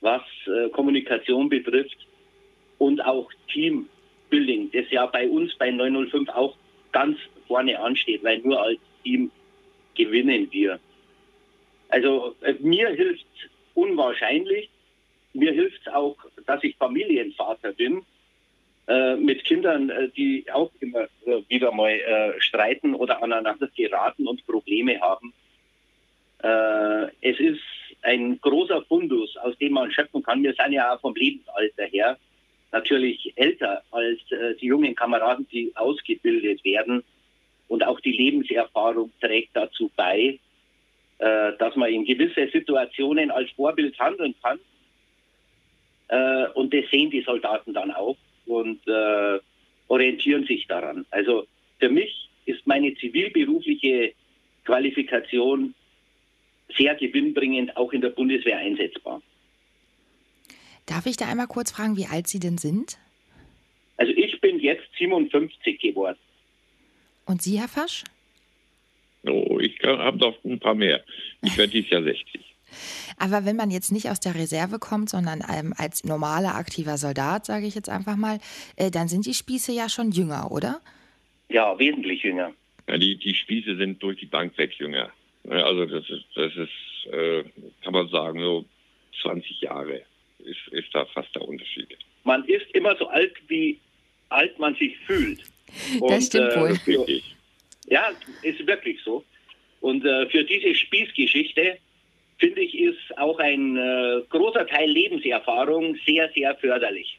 was 0.00 0.22
äh, 0.46 0.68
Kommunikation 0.70 1.48
betrifft 1.48 1.96
und 2.78 3.00
auch 3.04 3.30
Teambuilding, 3.52 4.70
das 4.72 4.90
ja 4.90 5.06
bei 5.06 5.28
uns 5.28 5.54
bei 5.56 5.70
905 5.70 6.28
auch 6.30 6.56
ganz 6.92 7.18
vorne 7.46 7.78
ansteht, 7.78 8.22
weil 8.24 8.38
nur 8.38 8.60
als 8.60 8.78
Team 9.02 9.30
gewinnen 9.94 10.48
wir. 10.50 10.78
Also 11.88 12.34
äh, 12.42 12.54
mir 12.60 12.88
hilft 12.90 13.26
unwahrscheinlich, 13.74 14.68
mir 15.32 15.52
hilft 15.52 15.88
auch, 15.92 16.16
dass 16.46 16.62
ich 16.64 16.76
Familienvater 16.76 17.72
bin, 17.72 18.02
äh, 18.88 19.16
mit 19.16 19.44
Kindern, 19.44 19.90
äh, 19.90 20.08
die 20.10 20.46
auch 20.52 20.70
immer 20.78 21.08
äh, 21.24 21.42
wieder 21.48 21.72
mal 21.72 22.34
streiten 22.38 22.94
oder 22.94 23.20
aneinander 23.20 23.68
geraten 23.76 24.28
und 24.28 24.46
Probleme 24.46 25.00
haben. 25.00 25.32
Es 26.38 27.40
ist 27.40 27.62
ein 28.02 28.40
großer 28.40 28.82
Fundus, 28.82 29.36
aus 29.38 29.56
dem 29.58 29.72
man 29.72 29.90
schöpfen 29.90 30.22
kann. 30.22 30.42
Wir 30.42 30.54
sind 30.54 30.72
ja 30.72 30.94
auch 30.94 31.00
vom 31.00 31.14
Lebensalter 31.14 31.84
her 31.84 32.16
natürlich 32.72 33.32
älter 33.36 33.82
als 33.90 34.20
die 34.60 34.66
jungen 34.66 34.94
Kameraden, 34.94 35.46
die 35.50 35.72
ausgebildet 35.76 36.64
werden. 36.64 37.02
Und 37.68 37.84
auch 37.84 38.00
die 38.00 38.12
Lebenserfahrung 38.12 39.10
trägt 39.20 39.56
dazu 39.56 39.90
bei, 39.96 40.38
äh, 41.18 41.52
dass 41.58 41.74
man 41.76 41.90
in 41.90 42.04
gewisse 42.04 42.48
Situationen 42.48 43.30
als 43.30 43.50
Vorbild 43.52 43.98
handeln 43.98 44.34
kann. 44.42 44.58
Äh, 46.08 46.48
und 46.52 46.72
das 46.72 46.84
sehen 46.90 47.10
die 47.10 47.22
Soldaten 47.22 47.72
dann 47.72 47.90
auch 47.90 48.16
und 48.46 48.86
äh, 48.86 49.40
orientieren 49.88 50.44
sich 50.46 50.66
daran. 50.66 51.06
Also 51.10 51.46
für 51.78 51.88
mich 51.88 52.28
ist 52.44 52.66
meine 52.66 52.94
zivilberufliche 52.94 54.12
Qualifikation 54.64 55.74
sehr 56.76 56.94
gewinnbringend 56.94 57.76
auch 57.76 57.92
in 57.92 58.00
der 58.00 58.10
Bundeswehr 58.10 58.58
einsetzbar. 58.58 59.22
Darf 60.86 61.06
ich 61.06 61.16
da 61.16 61.26
einmal 61.26 61.48
kurz 61.48 61.72
fragen, 61.72 61.96
wie 61.96 62.06
alt 62.06 62.28
Sie 62.28 62.38
denn 62.38 62.58
sind? 62.58 62.98
Also 63.96 64.12
ich 64.12 64.40
bin 64.40 64.60
jetzt 64.60 64.86
57 64.98 65.80
geworden. 65.80 66.18
Und 67.24 67.42
Sie, 67.42 67.58
Herr 67.58 67.68
Fasch? 67.68 68.04
Oh, 69.24 69.58
ich 69.58 69.80
habe 69.82 70.18
noch 70.18 70.36
ein 70.44 70.60
paar 70.60 70.74
mehr. 70.74 71.02
Ich 71.42 71.56
werde 71.56 71.72
dieses 71.72 71.90
Jahr 71.90 72.02
60. 72.02 72.40
Aber 73.18 73.44
wenn 73.44 73.56
man 73.56 73.70
jetzt 73.70 73.90
nicht 73.90 74.08
aus 74.10 74.20
der 74.20 74.34
Reserve 74.34 74.78
kommt, 74.78 75.10
sondern 75.10 75.42
ähm, 75.52 75.74
als 75.76 76.04
normaler 76.04 76.54
aktiver 76.54 76.98
Soldat, 76.98 77.46
sage 77.46 77.66
ich 77.66 77.74
jetzt 77.74 77.88
einfach 77.88 78.16
mal, 78.16 78.38
äh, 78.76 78.90
dann 78.90 79.08
sind 79.08 79.26
die 79.26 79.34
Spieße 79.34 79.72
ja 79.72 79.88
schon 79.88 80.12
jünger, 80.12 80.52
oder? 80.52 80.80
Ja, 81.48 81.78
wesentlich 81.78 82.22
jünger. 82.22 82.52
Ja, 82.88 82.98
die, 82.98 83.16
die 83.16 83.34
Spieße 83.34 83.76
sind 83.76 84.02
durch 84.02 84.18
die 84.18 84.26
Bank 84.26 84.56
weg 84.58 84.74
jünger. 84.78 85.10
Also 85.48 85.86
das 85.86 86.08
ist, 86.08 86.24
das 86.34 86.52
ist 86.56 87.12
äh, 87.12 87.44
kann 87.82 87.92
man 87.92 88.08
sagen, 88.08 88.40
so 88.40 88.64
20 89.22 89.60
Jahre 89.60 90.02
ist, 90.38 90.68
ist 90.72 90.88
da 90.92 91.04
fast 91.06 91.34
der 91.34 91.42
Unterschied. 91.42 91.96
Man 92.24 92.44
ist 92.44 92.66
immer 92.74 92.96
so 92.96 93.06
alt, 93.08 93.32
wie 93.48 93.78
alt 94.28 94.58
man 94.58 94.74
sich 94.74 94.96
fühlt. 95.06 95.42
Und, 96.00 96.10
das 96.10 96.26
stimmt 96.26 96.52
äh, 96.52 96.60
wohl. 96.60 97.22
Ja, 97.88 98.10
ist 98.42 98.66
wirklich 98.66 99.00
so. 99.04 99.24
Und 99.80 100.04
äh, 100.04 100.26
für 100.28 100.42
diese 100.44 100.74
Spießgeschichte, 100.74 101.78
finde 102.38 102.60
ich, 102.60 102.76
ist 102.78 103.18
auch 103.18 103.38
ein 103.38 103.76
äh, 103.76 104.22
großer 104.28 104.66
Teil 104.66 104.90
Lebenserfahrung 104.90 105.96
sehr, 106.06 106.30
sehr 106.34 106.54
förderlich. 106.56 107.18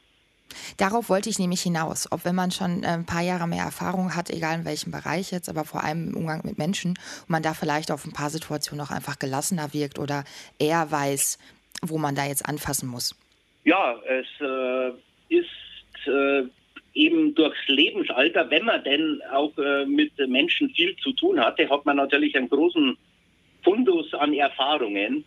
Darauf 0.77 1.09
wollte 1.09 1.29
ich 1.29 1.39
nämlich 1.39 1.61
hinaus. 1.61 2.11
Ob 2.11 2.25
wenn 2.25 2.35
man 2.35 2.51
schon 2.51 2.83
äh, 2.83 2.87
ein 2.87 3.05
paar 3.05 3.21
Jahre 3.21 3.47
mehr 3.47 3.63
Erfahrung 3.63 4.15
hat, 4.15 4.29
egal 4.29 4.59
in 4.59 4.65
welchem 4.65 4.91
Bereich 4.91 5.31
jetzt, 5.31 5.49
aber 5.49 5.65
vor 5.65 5.83
allem 5.83 6.09
im 6.09 6.17
Umgang 6.17 6.41
mit 6.43 6.57
Menschen, 6.57 6.97
man 7.27 7.43
da 7.43 7.53
vielleicht 7.53 7.91
auf 7.91 8.05
ein 8.05 8.13
paar 8.13 8.29
Situationen 8.29 8.85
auch 8.85 8.91
einfach 8.91 9.19
gelassener 9.19 9.73
wirkt 9.73 9.99
oder 9.99 10.23
eher 10.59 10.89
weiß, 10.91 11.37
wo 11.81 11.97
man 11.97 12.15
da 12.15 12.25
jetzt 12.25 12.47
anfassen 12.47 12.89
muss. 12.89 13.15
Ja, 13.63 13.95
es 14.07 14.25
äh, 14.39 14.89
ist 15.29 16.07
äh, 16.07 16.43
eben 16.93 17.35
durchs 17.35 17.67
Lebensalter, 17.67 18.49
wenn 18.49 18.65
man 18.65 18.83
denn 18.83 19.21
auch 19.31 19.55
äh, 19.57 19.85
mit 19.85 20.11
Menschen 20.27 20.69
viel 20.71 20.95
zu 20.97 21.11
tun 21.13 21.39
hatte, 21.39 21.69
hat 21.69 21.85
man 21.85 21.97
natürlich 21.97 22.35
einen 22.35 22.49
großen 22.49 22.97
Fundus 23.63 24.13
an 24.13 24.33
Erfahrungen. 24.33 25.23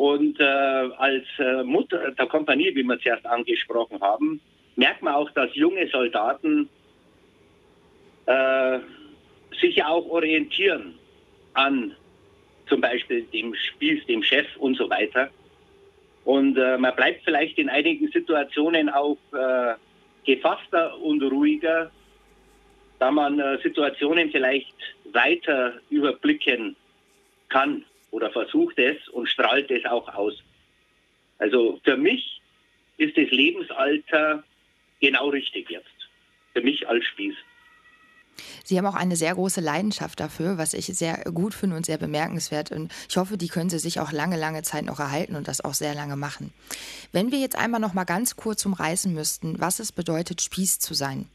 Und 0.00 0.40
äh, 0.40 0.44
als 0.44 1.26
äh, 1.38 1.62
Mutter 1.62 2.12
der 2.12 2.24
Kompanie, 2.24 2.74
wie 2.74 2.82
wir 2.82 2.98
zuerst 3.00 3.26
angesprochen 3.26 4.00
haben, 4.00 4.40
merkt 4.74 5.02
man 5.02 5.12
auch, 5.12 5.30
dass 5.32 5.54
junge 5.54 5.86
Soldaten 5.88 6.70
äh, 8.24 8.78
sich 9.60 9.76
ja 9.76 9.88
auch 9.88 10.08
orientieren 10.08 10.94
an 11.52 11.94
zum 12.66 12.80
Beispiel 12.80 13.24
dem 13.24 13.54
Spieß, 13.54 14.06
dem 14.06 14.22
Chef 14.22 14.46
und 14.56 14.78
so 14.78 14.88
weiter. 14.88 15.28
Und 16.24 16.56
äh, 16.56 16.78
man 16.78 16.96
bleibt 16.96 17.22
vielleicht 17.22 17.58
in 17.58 17.68
einigen 17.68 18.10
Situationen 18.10 18.88
auch 18.88 19.18
äh, 19.34 19.74
gefasster 20.24 20.98
und 20.98 21.22
ruhiger, 21.24 21.90
da 23.00 23.10
man 23.10 23.38
äh, 23.38 23.58
Situationen 23.62 24.30
vielleicht 24.30 24.76
weiter 25.12 25.74
überblicken 25.90 26.74
kann 27.50 27.84
oder 28.10 28.30
versucht 28.30 28.78
es 28.78 29.08
und 29.08 29.28
strahlt 29.28 29.70
es 29.70 29.84
auch 29.84 30.08
aus. 30.14 30.34
Also 31.38 31.80
für 31.84 31.96
mich 31.96 32.40
ist 32.96 33.16
das 33.16 33.30
Lebensalter 33.30 34.44
genau 35.00 35.28
richtig 35.28 35.70
jetzt. 35.70 35.86
Für 36.52 36.60
mich 36.60 36.86
als 36.88 37.04
Spieß. 37.04 37.34
Sie 38.64 38.78
haben 38.78 38.86
auch 38.86 38.94
eine 38.94 39.16
sehr 39.16 39.34
große 39.34 39.60
Leidenschaft 39.60 40.20
dafür, 40.20 40.58
was 40.58 40.74
ich 40.74 40.86
sehr 40.86 41.24
gut 41.32 41.54
finde 41.54 41.76
und 41.76 41.86
sehr 41.86 41.98
bemerkenswert. 41.98 42.70
Und 42.70 42.92
ich 43.08 43.16
hoffe, 43.16 43.36
die 43.36 43.48
können 43.48 43.70
Sie 43.70 43.78
sich 43.78 44.00
auch 44.00 44.12
lange, 44.12 44.36
lange 44.38 44.62
Zeit 44.62 44.84
noch 44.84 44.98
erhalten 44.98 45.36
und 45.36 45.48
das 45.48 45.64
auch 45.64 45.74
sehr 45.74 45.94
lange 45.94 46.16
machen. 46.16 46.52
Wenn 47.12 47.32
wir 47.32 47.38
jetzt 47.38 47.58
einmal 47.58 47.80
noch 47.80 47.94
mal 47.94 48.04
ganz 48.04 48.36
kurz 48.36 48.64
umreißen 48.64 49.12
müssten, 49.12 49.60
was 49.60 49.80
es 49.80 49.92
bedeutet, 49.92 50.40
Spieß 50.40 50.78
zu 50.78 50.94
sein, 50.94 51.26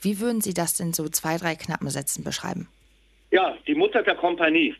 wie 0.00 0.20
würden 0.20 0.40
Sie 0.40 0.54
das 0.54 0.76
denn 0.76 0.92
so 0.92 1.08
zwei, 1.08 1.36
drei 1.36 1.54
knappen 1.54 1.88
Sätzen 1.90 2.24
beschreiben? 2.24 2.68
Ja, 3.30 3.56
die 3.66 3.74
Mutter 3.74 4.02
der 4.02 4.14
Kompanie. 4.14 4.74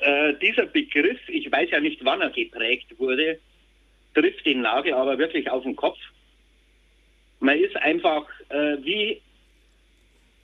Äh, 0.00 0.34
dieser 0.34 0.66
Begriff, 0.66 1.20
ich 1.28 1.50
weiß 1.50 1.70
ja 1.70 1.80
nicht, 1.80 2.04
wann 2.04 2.20
er 2.20 2.30
geprägt 2.30 2.98
wurde, 2.98 3.38
trifft 4.14 4.44
den 4.46 4.62
Nagel 4.62 4.94
aber 4.94 5.18
wirklich 5.18 5.50
auf 5.50 5.62
den 5.62 5.76
Kopf. 5.76 5.98
Man 7.40 7.58
ist 7.58 7.76
einfach 7.76 8.26
äh, 8.48 8.76
wie 8.82 9.20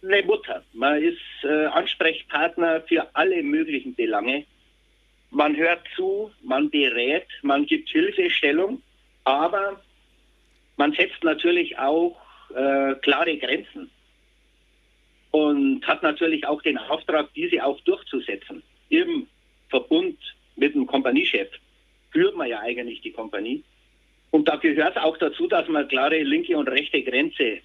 eine 0.02 0.22
Mutter. 0.22 0.64
Man 0.72 1.02
ist 1.02 1.18
äh, 1.42 1.66
Ansprechpartner 1.66 2.82
für 2.82 3.08
alle 3.14 3.42
möglichen 3.42 3.94
Belange. 3.94 4.44
Man 5.30 5.56
hört 5.56 5.80
zu, 5.94 6.32
man 6.42 6.70
berät, 6.70 7.26
man 7.42 7.66
gibt 7.66 7.88
Hilfestellung, 7.90 8.82
aber 9.24 9.80
man 10.76 10.92
setzt 10.92 11.22
natürlich 11.22 11.78
auch 11.78 12.20
äh, 12.54 12.94
klare 12.96 13.36
Grenzen. 13.38 13.90
und 15.30 15.86
hat 15.86 16.02
natürlich 16.02 16.46
auch 16.46 16.60
den 16.62 16.78
Auftrag, 16.78 17.32
diese 17.34 17.64
auch 17.64 17.80
durchzusetzen. 17.82 18.62
Im 18.88 19.26
Verbund 19.70 20.18
mit 20.56 20.74
dem 20.74 20.86
Kompaniechef 20.86 21.48
führt 22.10 22.36
man 22.36 22.48
ja 22.48 22.60
eigentlich 22.60 23.00
die 23.00 23.12
Kompanie. 23.12 23.62
Und 24.30 24.48
da 24.48 24.56
gehört 24.56 24.98
auch 24.98 25.16
dazu, 25.16 25.46
dass 25.46 25.66
man 25.68 25.88
klare 25.88 26.22
linke 26.22 26.56
und 26.56 26.68
rechte 26.68 27.02
Grenze 27.02 27.58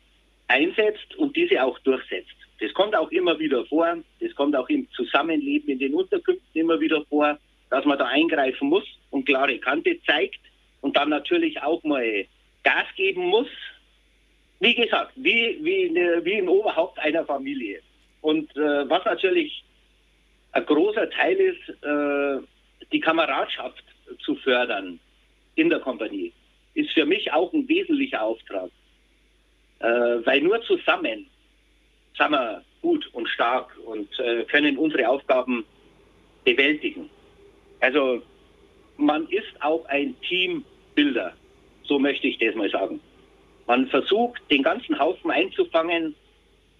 einsetzt 0.48 1.16
und 1.18 1.36
diese 1.36 1.64
auch 1.64 1.78
durchsetzt. 1.80 2.36
Das 2.60 2.74
kommt 2.74 2.96
auch 2.96 3.12
immer 3.12 3.38
wieder 3.40 3.66
vor. 3.66 3.98
Das 4.20 4.34
kommt 4.36 4.56
auch 4.56 4.70
im 4.70 4.90
Zusammenleben 4.92 5.70
in 5.70 5.80
den 5.80 5.94
Unterkünften 5.94 6.62
immer 6.62 6.80
wieder 6.80 7.04
vor, 7.06 7.38
dass 7.70 7.86
man 7.86 7.98
da 7.98 8.06
eingreifen 8.06 8.70
muss 8.70 8.86
und 9.12 9.26
klare 9.26 9.58
Kante 9.60 10.00
zeigt 10.06 10.40
und 10.82 10.96
dann 10.96 11.10
natürlich 11.10 11.62
auch 11.62 11.84
mal 11.84 12.26
Gas 12.64 12.86
geben 12.96 13.26
muss. 13.26 13.48
Wie 14.60 14.74
gesagt, 14.74 15.12
wie, 15.16 15.60
wie, 15.62 15.94
wie 16.24 16.36
ein 16.36 16.48
Oberhaupt 16.48 16.98
einer 17.00 17.26
Familie. 17.26 17.82
Und 18.22 18.56
äh, 18.56 18.90
was 18.90 19.04
natürlich 19.06 19.64
ein 20.56 20.66
großer 20.66 21.10
Teil 21.10 21.36
ist, 21.36 21.70
äh, 21.84 22.40
die 22.92 23.00
Kameradschaft 23.02 23.84
zu 24.20 24.36
fördern 24.36 25.00
in 25.56 25.70
der 25.70 25.80
Kompanie, 25.80 26.32
ist 26.76 26.92
für 26.94 27.06
mich 27.06 27.32
auch 27.34 27.52
ein 27.52 27.68
wesentlicher 27.68 28.22
Auftrag. 28.22 28.70
Äh, 29.80 29.86
weil 30.26 30.42
nur 30.42 30.62
zusammen 30.62 31.28
sind 32.18 32.32
wir 32.32 32.64
gut 32.82 33.06
und 33.14 33.28
stark 33.28 33.78
und 33.86 34.08
äh, 34.20 34.46
können 34.46 34.78
unsere 34.78 35.10
Aufgaben 35.10 35.66
bewältigen. 36.46 37.10
Also 37.82 38.22
man 38.96 39.28
ist 39.28 39.62
auch 39.62 39.86
ein 39.88 40.16
Teambilder, 40.22 41.34
so 41.84 42.00
möchte 42.00 42.28
ich 42.28 42.38
das 42.40 42.56
mal 42.56 42.70
sagen. 42.70 43.02
Man 43.68 43.88
versucht, 43.88 44.42
den 44.50 44.64
ganzen 44.64 44.98
Haufen 44.98 45.32
einzufangen. 45.32 46.16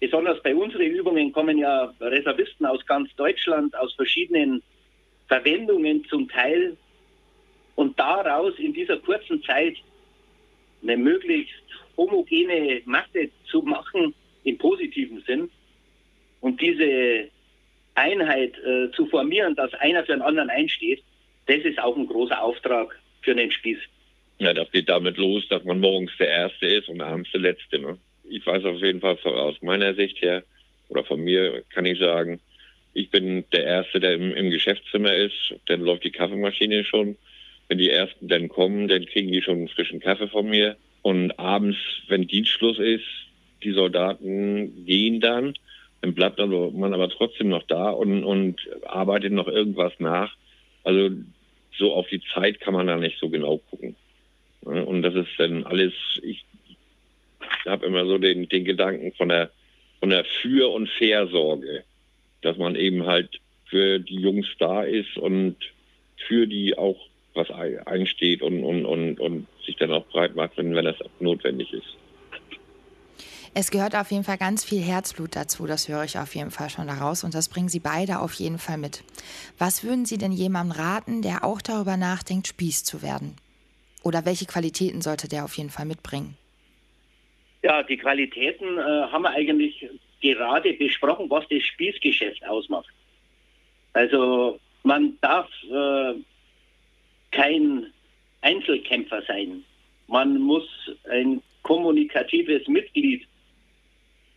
Besonders 0.00 0.42
bei 0.42 0.54
unseren 0.54 0.82
Übungen 0.82 1.32
kommen 1.32 1.58
ja 1.58 1.92
Reservisten 2.00 2.66
aus 2.66 2.84
ganz 2.86 3.14
Deutschland, 3.16 3.76
aus 3.76 3.94
verschiedenen 3.94 4.62
Verwendungen 5.28 6.04
zum 6.04 6.28
Teil. 6.28 6.76
Und 7.74 7.98
daraus 7.98 8.58
in 8.58 8.72
dieser 8.72 8.98
kurzen 8.98 9.42
Zeit 9.42 9.76
eine 10.82 10.96
möglichst 10.96 11.54
homogene 11.96 12.82
Masse 12.84 13.30
zu 13.50 13.62
machen, 13.62 14.14
im 14.44 14.58
positiven 14.58 15.22
Sinn, 15.26 15.50
und 16.40 16.60
diese 16.60 17.28
Einheit 17.94 18.52
äh, 18.58 18.90
zu 18.92 19.06
formieren, 19.06 19.54
dass 19.56 19.72
einer 19.74 20.04
für 20.04 20.12
den 20.12 20.22
anderen 20.22 20.50
einsteht, 20.50 21.02
das 21.46 21.58
ist 21.58 21.78
auch 21.78 21.96
ein 21.96 22.06
großer 22.06 22.40
Auftrag 22.40 22.98
für 23.22 23.34
den 23.34 23.50
Spieß. 23.50 23.78
Ja, 24.38 24.52
das 24.52 24.70
geht 24.70 24.88
damit 24.88 25.16
los, 25.16 25.48
dass 25.48 25.64
man 25.64 25.80
morgens 25.80 26.12
der 26.18 26.28
Erste 26.28 26.66
ist 26.66 26.88
und 26.88 27.00
abends 27.00 27.30
der 27.32 27.40
Letzte. 27.40 27.78
Ne? 27.78 27.98
Ich 28.28 28.46
weiß 28.46 28.64
auf 28.64 28.80
jeden 28.80 29.00
Fall 29.00 29.18
aus 29.24 29.60
meiner 29.62 29.94
Sicht 29.94 30.20
her, 30.22 30.42
oder 30.88 31.04
von 31.04 31.20
mir 31.20 31.62
kann 31.70 31.86
ich 31.86 31.98
sagen, 31.98 32.40
ich 32.94 33.10
bin 33.10 33.44
der 33.52 33.64
Erste, 33.64 34.00
der 34.00 34.14
im, 34.14 34.32
im 34.32 34.50
Geschäftszimmer 34.50 35.14
ist. 35.14 35.54
Dann 35.66 35.82
läuft 35.82 36.04
die 36.04 36.10
Kaffeemaschine 36.10 36.84
schon. 36.84 37.16
Wenn 37.68 37.78
die 37.78 37.90
Ersten 37.90 38.28
dann 38.28 38.48
kommen, 38.48 38.88
dann 38.88 39.04
kriegen 39.04 39.32
die 39.32 39.42
schon 39.42 39.56
einen 39.56 39.68
frischen 39.68 40.00
Kaffee 40.00 40.28
von 40.28 40.48
mir. 40.48 40.76
Und 41.02 41.38
abends, 41.38 41.76
wenn 42.08 42.26
Dienstschluss 42.26 42.78
ist, 42.78 43.04
die 43.62 43.72
Soldaten 43.72 44.86
gehen 44.86 45.20
dann, 45.20 45.54
dann 46.00 46.14
bleibt 46.14 46.38
man 46.38 46.94
aber 46.94 47.08
trotzdem 47.10 47.48
noch 47.48 47.64
da 47.64 47.90
und, 47.90 48.24
und 48.24 48.60
arbeitet 48.86 49.32
noch 49.32 49.48
irgendwas 49.48 49.92
nach. 49.98 50.34
Also 50.84 51.10
so 51.76 51.92
auf 51.92 52.06
die 52.08 52.22
Zeit 52.32 52.60
kann 52.60 52.74
man 52.74 52.86
da 52.86 52.96
nicht 52.96 53.18
so 53.18 53.28
genau 53.28 53.58
gucken. 53.58 53.96
Und 54.62 55.02
das 55.02 55.14
ist 55.14 55.28
dann 55.38 55.64
alles, 55.64 55.92
ich 56.22 56.44
habe 57.66 57.86
immer 57.86 58.06
so 58.06 58.18
den, 58.18 58.48
den 58.48 58.64
Gedanken 58.64 59.12
von 59.12 59.28
der, 59.28 59.50
von 60.00 60.10
der 60.10 60.24
Für- 60.24 60.72
und 60.72 60.88
Versorge, 60.88 61.84
dass 62.42 62.56
man 62.56 62.76
eben 62.76 63.06
halt 63.06 63.40
für 63.66 63.98
die 63.98 64.20
Jungs 64.20 64.46
da 64.58 64.82
ist 64.82 65.16
und 65.16 65.56
für 66.28 66.46
die 66.46 66.76
auch 66.76 66.96
was 67.34 67.50
einsteht 67.50 68.42
und, 68.42 68.64
und, 68.64 68.86
und, 68.86 69.20
und 69.20 69.46
sich 69.64 69.76
dann 69.76 69.92
auch 69.92 70.06
breit 70.06 70.34
macht, 70.34 70.56
wenn, 70.56 70.74
wenn 70.74 70.84
das 70.84 70.96
notwendig 71.20 71.72
ist. 71.72 71.96
Es 73.58 73.70
gehört 73.70 73.96
auf 73.96 74.10
jeden 74.10 74.24
Fall 74.24 74.36
ganz 74.36 74.64
viel 74.64 74.82
Herzblut 74.82 75.34
dazu, 75.34 75.66
das 75.66 75.88
höre 75.88 76.04
ich 76.04 76.18
auf 76.18 76.34
jeden 76.34 76.50
Fall 76.50 76.68
schon 76.68 76.88
daraus 76.88 77.24
und 77.24 77.34
das 77.34 77.48
bringen 77.48 77.70
Sie 77.70 77.80
beide 77.80 78.20
auf 78.20 78.34
jeden 78.34 78.58
Fall 78.58 78.76
mit. 78.76 79.02
Was 79.56 79.82
würden 79.82 80.04
Sie 80.04 80.18
denn 80.18 80.32
jemandem 80.32 80.78
raten, 80.78 81.22
der 81.22 81.42
auch 81.42 81.62
darüber 81.62 81.96
nachdenkt, 81.96 82.48
Spieß 82.48 82.84
zu 82.84 83.00
werden? 83.00 83.36
Oder 84.02 84.26
welche 84.26 84.44
Qualitäten 84.44 85.00
sollte 85.00 85.26
der 85.26 85.44
auf 85.44 85.56
jeden 85.56 85.70
Fall 85.70 85.86
mitbringen? 85.86 86.36
Ja, 87.62 87.82
die 87.82 87.96
Qualitäten 87.96 88.78
äh, 88.78 88.82
haben 88.82 89.22
wir 89.22 89.30
eigentlich 89.30 89.88
gerade 90.20 90.72
besprochen, 90.74 91.28
was 91.30 91.46
das 91.48 91.62
Spießgeschäft 91.62 92.46
ausmacht. 92.46 92.88
Also 93.92 94.60
man 94.82 95.18
darf 95.20 95.48
äh, 95.64 96.14
kein 97.30 97.92
Einzelkämpfer 98.42 99.22
sein. 99.22 99.64
Man 100.06 100.38
muss 100.38 100.68
ein 101.10 101.42
kommunikatives 101.62 102.68
Mitglied 102.68 103.26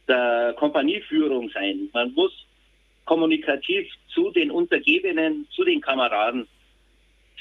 der 0.07 0.55
Kompanieführung 0.57 1.49
sein. 1.51 1.89
Man 1.93 2.11
muss 2.13 2.31
kommunikativ 3.05 3.87
zu 4.07 4.31
den 4.31 4.49
Untergebenen, 4.49 5.47
zu 5.51 5.63
den 5.63 5.81
Kameraden 5.81 6.47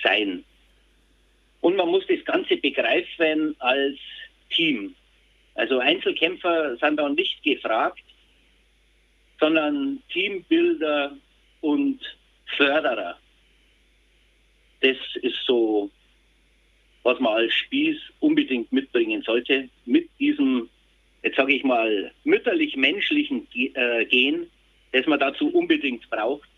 sein. 0.03 0.45
Und 1.61 1.77
man 1.77 1.88
muss 1.88 2.07
das 2.07 2.25
Ganze 2.25 2.57
begreifen 2.57 3.57
als 3.59 3.97
Team. 4.51 4.95
Also 5.59 5.81
Einzelkämpfer 5.81 6.77
sind 6.77 6.97
da 6.97 7.09
nicht 7.09 7.42
gefragt, 7.42 8.03
sondern 9.40 10.01
Teambilder 10.12 11.16
und 11.61 11.99
Förderer. 12.57 13.18
Das 14.81 14.97
ist 15.23 15.44
so, 15.44 15.90
was 17.03 17.18
man 17.18 17.33
als 17.33 17.53
Spieß 17.55 17.97
unbedingt 18.21 18.73
mitbringen 18.73 19.23
sollte, 19.23 19.68
mit 19.85 20.09
diesem 20.21 20.68
jetzt 21.25 21.37
sage 21.37 21.55
ich 21.55 21.64
mal, 21.64 22.12
mütterlich-menschlichen 22.23 23.49
äh, 23.75 24.05
Gen, 24.07 24.47
das 24.92 25.07
man 25.07 25.18
dazu 25.18 25.53
unbedingt 25.53 26.09
braucht, 26.09 26.49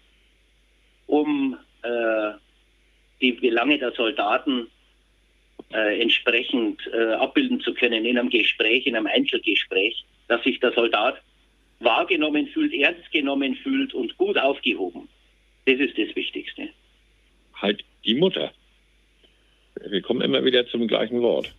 um 1.07 1.57
äh, 1.83 2.33
die 3.23 3.33
Belange 3.33 3.79
der 3.79 3.93
Soldaten 3.93 4.67
äh, 5.73 6.01
entsprechend 6.01 6.81
äh, 6.93 7.13
abbilden 7.15 7.61
zu 7.61 7.75
können 7.75 8.05
in 8.05 8.19
einem 8.19 8.31
Gespräch, 8.31 8.87
in 8.87 8.97
einem 8.97 9.07
Einzelgespräch, 9.07 10.05
dass 10.29 10.43
sich 10.43 10.59
der 10.61 10.73
Soldat 10.73 11.21
wahrgenommen 11.81 12.49
fühlt, 12.49 12.75
ernst 12.75 13.11
genommen 13.13 13.55
fühlt 13.57 13.95
und 13.95 14.17
gut 14.19 14.37
aufgehoben. 14.37 15.09
Das 15.67 15.79
ist 15.79 15.97
das 15.97 16.15
Wichtigste. 16.15 16.69
Halt 17.55 17.85
die 18.05 18.15
Mutter. 18.15 18.53
Wir 19.89 20.03
kommen 20.03 20.21
immer 20.21 20.45
wieder 20.45 20.67
zum 20.67 20.87
gleichen 20.89 21.23
Wort. 21.23 21.55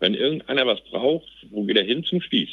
Wenn 0.00 0.14
irgendeiner 0.14 0.66
was 0.66 0.80
braucht, 0.90 1.30
wo 1.50 1.62
geht 1.62 1.76
er 1.76 1.84
hin 1.84 2.04
zum 2.04 2.20
Spieß? 2.20 2.50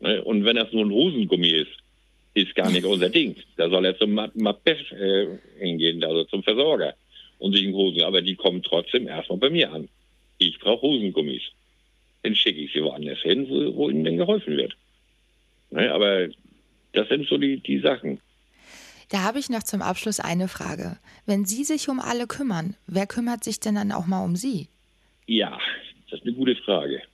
Ne? 0.00 0.24
Und 0.24 0.44
wenn 0.44 0.56
das 0.56 0.72
nur 0.72 0.84
ein 0.84 0.90
Hosengummi 0.90 1.50
ist, 1.50 1.72
ist 2.32 2.54
gar 2.54 2.70
nicht 2.70 2.84
unser 2.84 3.10
Ding. 3.10 3.36
Da 3.56 3.68
soll 3.68 3.84
er 3.84 3.98
zum 3.98 4.14
Mapef 4.14 4.90
äh, 4.92 5.38
hingehen, 5.58 6.02
also 6.02 6.24
zum 6.24 6.42
Versorger 6.42 6.94
und 7.38 7.56
einen 7.56 7.74
Hosen. 7.74 8.02
Aber 8.02 8.22
die 8.22 8.36
kommen 8.36 8.62
trotzdem 8.62 9.08
erstmal 9.08 9.38
bei 9.38 9.50
mir 9.50 9.72
an. 9.72 9.88
Ich 10.38 10.58
brauche 10.58 10.82
Hosengummis. 10.82 11.42
Dann 12.22 12.34
schicke 12.34 12.60
ich 12.60 12.72
sie 12.72 12.82
woanders 12.82 13.20
hin, 13.20 13.48
wo, 13.48 13.76
wo 13.76 13.90
ihnen 13.90 14.04
dann 14.04 14.16
geholfen 14.16 14.56
wird. 14.56 14.74
Ne? 15.70 15.92
Aber 15.92 16.28
das 16.92 17.08
sind 17.08 17.28
so 17.28 17.36
die, 17.36 17.60
die 17.60 17.80
Sachen. 17.80 18.20
Da 19.10 19.22
habe 19.22 19.38
ich 19.38 19.50
noch 19.50 19.62
zum 19.62 19.82
Abschluss 19.82 20.20
eine 20.20 20.48
Frage. 20.48 20.98
Wenn 21.26 21.44
Sie 21.44 21.64
sich 21.64 21.88
um 21.88 22.00
alle 22.00 22.26
kümmern, 22.26 22.76
wer 22.86 23.06
kümmert 23.06 23.44
sich 23.44 23.60
denn 23.60 23.74
dann 23.74 23.92
auch 23.92 24.06
mal 24.06 24.24
um 24.24 24.36
Sie? 24.36 24.68
Ja, 25.26 25.58
das 26.10 26.20
ist 26.20 26.26
eine 26.26 26.34
gute 26.34 26.56
Frage. 26.56 27.02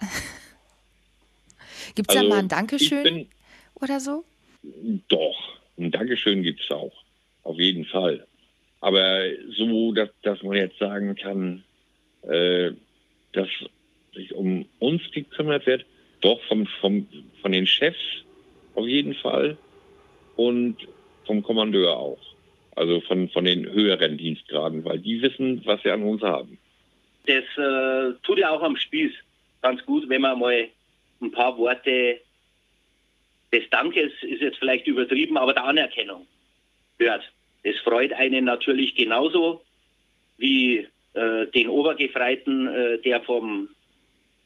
Gibt 1.95 2.11
es 2.11 2.17
also, 2.17 2.29
da 2.29 2.35
mal 2.35 2.43
ein 2.43 2.49
Dankeschön 2.49 3.03
bin, 3.03 3.29
oder 3.75 4.01
so? 4.01 4.25
Doch, 5.09 5.37
ein 5.79 5.91
Dankeschön 5.91 6.43
gibt 6.43 6.61
es 6.61 6.71
auch. 6.71 6.93
Auf 7.43 7.59
jeden 7.59 7.85
Fall. 7.87 8.27
Aber 8.81 9.23
so, 9.57 9.93
dass, 9.93 10.09
dass 10.23 10.43
man 10.43 10.57
jetzt 10.57 10.79
sagen 10.79 11.15
kann, 11.15 11.65
äh, 12.23 12.73
dass 13.33 13.49
sich 14.15 14.35
um 14.35 14.67
uns 14.79 15.03
gekümmert 15.13 15.67
wird, 15.67 15.85
doch 16.21 16.41
vom, 16.45 16.67
vom, 16.81 17.07
von 17.41 17.53
den 17.53 17.67
Chefs 17.67 18.25
auf 18.75 18.87
jeden 18.87 19.15
Fall 19.15 19.57
und 20.37 20.77
vom 21.27 21.43
Kommandeur 21.43 21.97
auch. 21.97 22.19
Also 22.75 23.01
von, 23.03 23.29
von 23.29 23.45
den 23.45 23.71
höheren 23.71 24.17
Dienstgraden, 24.17 24.85
weil 24.85 24.99
die 24.99 25.21
wissen, 25.23 25.63
was 25.65 25.83
sie 25.83 25.91
an 25.91 26.03
uns 26.03 26.23
haben 26.23 26.59
das 27.27 27.45
äh, 27.57 28.15
tut 28.23 28.39
ja 28.39 28.51
auch 28.51 28.63
am 28.63 28.77
Spieß 28.77 29.13
ganz 29.63 29.85
gut, 29.85 30.09
wenn 30.09 30.23
man 30.23 30.39
mal 30.39 30.69
ein 31.21 31.31
paar 31.31 31.57
Worte 31.59 32.21
des 33.53 33.69
Dankes, 33.71 34.13
ist 34.23 34.41
jetzt 34.41 34.59
vielleicht 34.59 34.87
übertrieben, 34.87 35.37
aber 35.37 35.53
der 35.53 35.65
Anerkennung 35.65 36.27
hört. 36.99 37.31
Das 37.65 37.77
freut 37.85 38.13
einen 38.13 38.45
natürlich 38.45 38.95
genauso 38.95 39.63
wie 40.39 40.87
äh, 41.15 41.47
den 41.49 41.69
Obergefreiten, 41.69 42.67
äh, 42.69 42.99
der 42.99 43.21
vom 43.23 43.69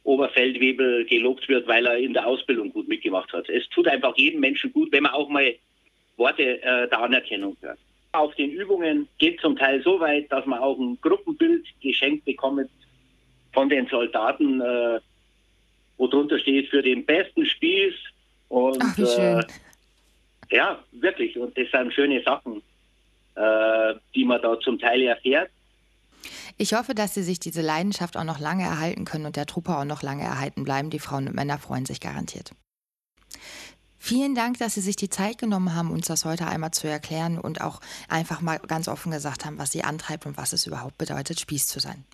Oberfeldwebel 0.05 1.07
gelobt 1.07 1.49
wird, 1.49 1.67
weil 1.67 1.87
er 1.87 1.97
in 1.97 2.13
der 2.13 2.27
Ausbildung 2.27 2.73
gut 2.73 2.89
mitgemacht 2.89 3.33
hat. 3.33 3.49
Es 3.49 3.69
tut 3.71 3.89
einfach 3.89 4.17
jedem 4.17 4.41
Menschen 4.41 4.73
gut, 4.73 4.93
wenn 4.93 5.05
man 5.05 5.13
auch 5.13 5.29
mal 5.29 5.55
Worte 6.17 6.63
äh, 6.63 6.89
der 6.89 6.99
Anerkennung 6.99 7.57
hört. 7.61 7.79
Auf 8.13 8.35
den 8.37 8.51
Übungen 8.51 9.09
geht 9.19 9.41
zum 9.41 9.57
Teil 9.57 9.83
so 9.83 9.99
weit, 9.99 10.31
dass 10.31 10.47
man 10.47 10.61
auch 10.61 10.79
ein 10.79 10.99
Gruppenbild 11.01 11.67
geschenkt 11.83 12.25
bekommt 12.25 12.71
von 13.53 13.69
den 13.69 13.87
Soldaten, 13.87 14.61
äh, 14.61 15.01
wo 15.97 16.07
drunter 16.07 16.39
steht 16.39 16.69
für 16.69 16.83
den 16.83 17.05
besten 17.05 17.47
Spieß. 17.47 17.95
Und 18.49 18.83
Ach. 18.83 18.99
Äh, 19.19 19.43
ja, 20.51 20.85
wirklich. 20.93 21.37
Und 21.39 21.57
das 21.57 21.71
sind 21.71 21.93
schöne 21.93 22.23
Sachen, 22.23 22.63
die 23.37 24.25
man 24.25 24.41
da 24.43 24.59
zum 24.61 24.79
Teil 24.79 25.03
erfährt. 25.03 25.51
Ich 26.57 26.73
hoffe, 26.75 26.95
dass 26.95 27.15
Sie 27.15 27.23
sich 27.23 27.41
diese 27.41 27.63
Leidenschaft 27.63 28.17
auch 28.17 28.25
noch 28.25 28.39
lange 28.39 28.63
erhalten 28.63 29.05
können 29.05 29.27
und 29.27 29.37
der 29.37 29.47
Truppe 29.47 29.77
auch 29.77 29.85
noch 29.85 30.03
lange 30.03 30.23
erhalten 30.23 30.65
bleiben. 30.65 30.91
Die 30.91 31.01
Frauen 31.01 31.27
und 31.27 31.35
Männer 31.35 31.59
freuen 31.59 31.85
sich 31.85 32.01
garantiert. 32.01 32.53
Vielen 33.99 34.35
Dank, 34.35 34.59
dass 34.59 34.75
Sie 34.75 34.81
sich 34.81 34.97
die 34.97 35.09
Zeit 35.09 35.39
genommen 35.39 35.75
haben, 35.75 35.91
uns 35.91 36.07
das 36.07 36.25
heute 36.25 36.47
einmal 36.47 36.71
zu 36.73 36.87
erklären 36.87 37.39
und 37.39 37.61
auch 37.61 37.81
einfach 38.09 38.41
mal 38.41 38.59
ganz 38.59 38.87
offen 38.87 39.11
gesagt 39.11 39.45
haben, 39.45 39.59
was 39.59 39.73
Sie 39.73 39.83
antreibt 39.83 40.27
und 40.27 40.37
was 40.37 40.53
es 40.53 40.67
überhaupt 40.67 40.99
bedeutet, 40.99 41.41
Spieß 41.41 41.67
zu 41.67 41.81
sein. 41.81 42.05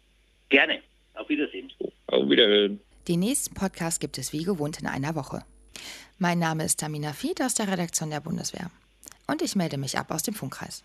Gerne. 0.48 0.80
Auf 1.14 1.28
Wiedersehen. 1.28 1.70
Auf 2.06 2.28
Wiederhören. 2.30 2.80
Den 3.08 3.20
nächsten 3.20 3.54
Podcast 3.54 4.00
gibt 4.00 4.18
es 4.18 4.32
wie 4.32 4.44
gewohnt 4.44 4.80
in 4.80 4.86
einer 4.86 5.16
Woche. 5.16 5.44
Mein 6.18 6.38
Name 6.38 6.64
ist 6.64 6.80
Tamina 6.80 7.12
Fied 7.12 7.42
aus 7.42 7.54
der 7.54 7.68
Redaktion 7.68 8.10
der 8.10 8.20
Bundeswehr. 8.20 8.70
Und 9.26 9.42
ich 9.42 9.56
melde 9.56 9.76
mich 9.76 9.98
ab 9.98 10.10
aus 10.10 10.22
dem 10.22 10.34
Funkkreis. 10.34 10.84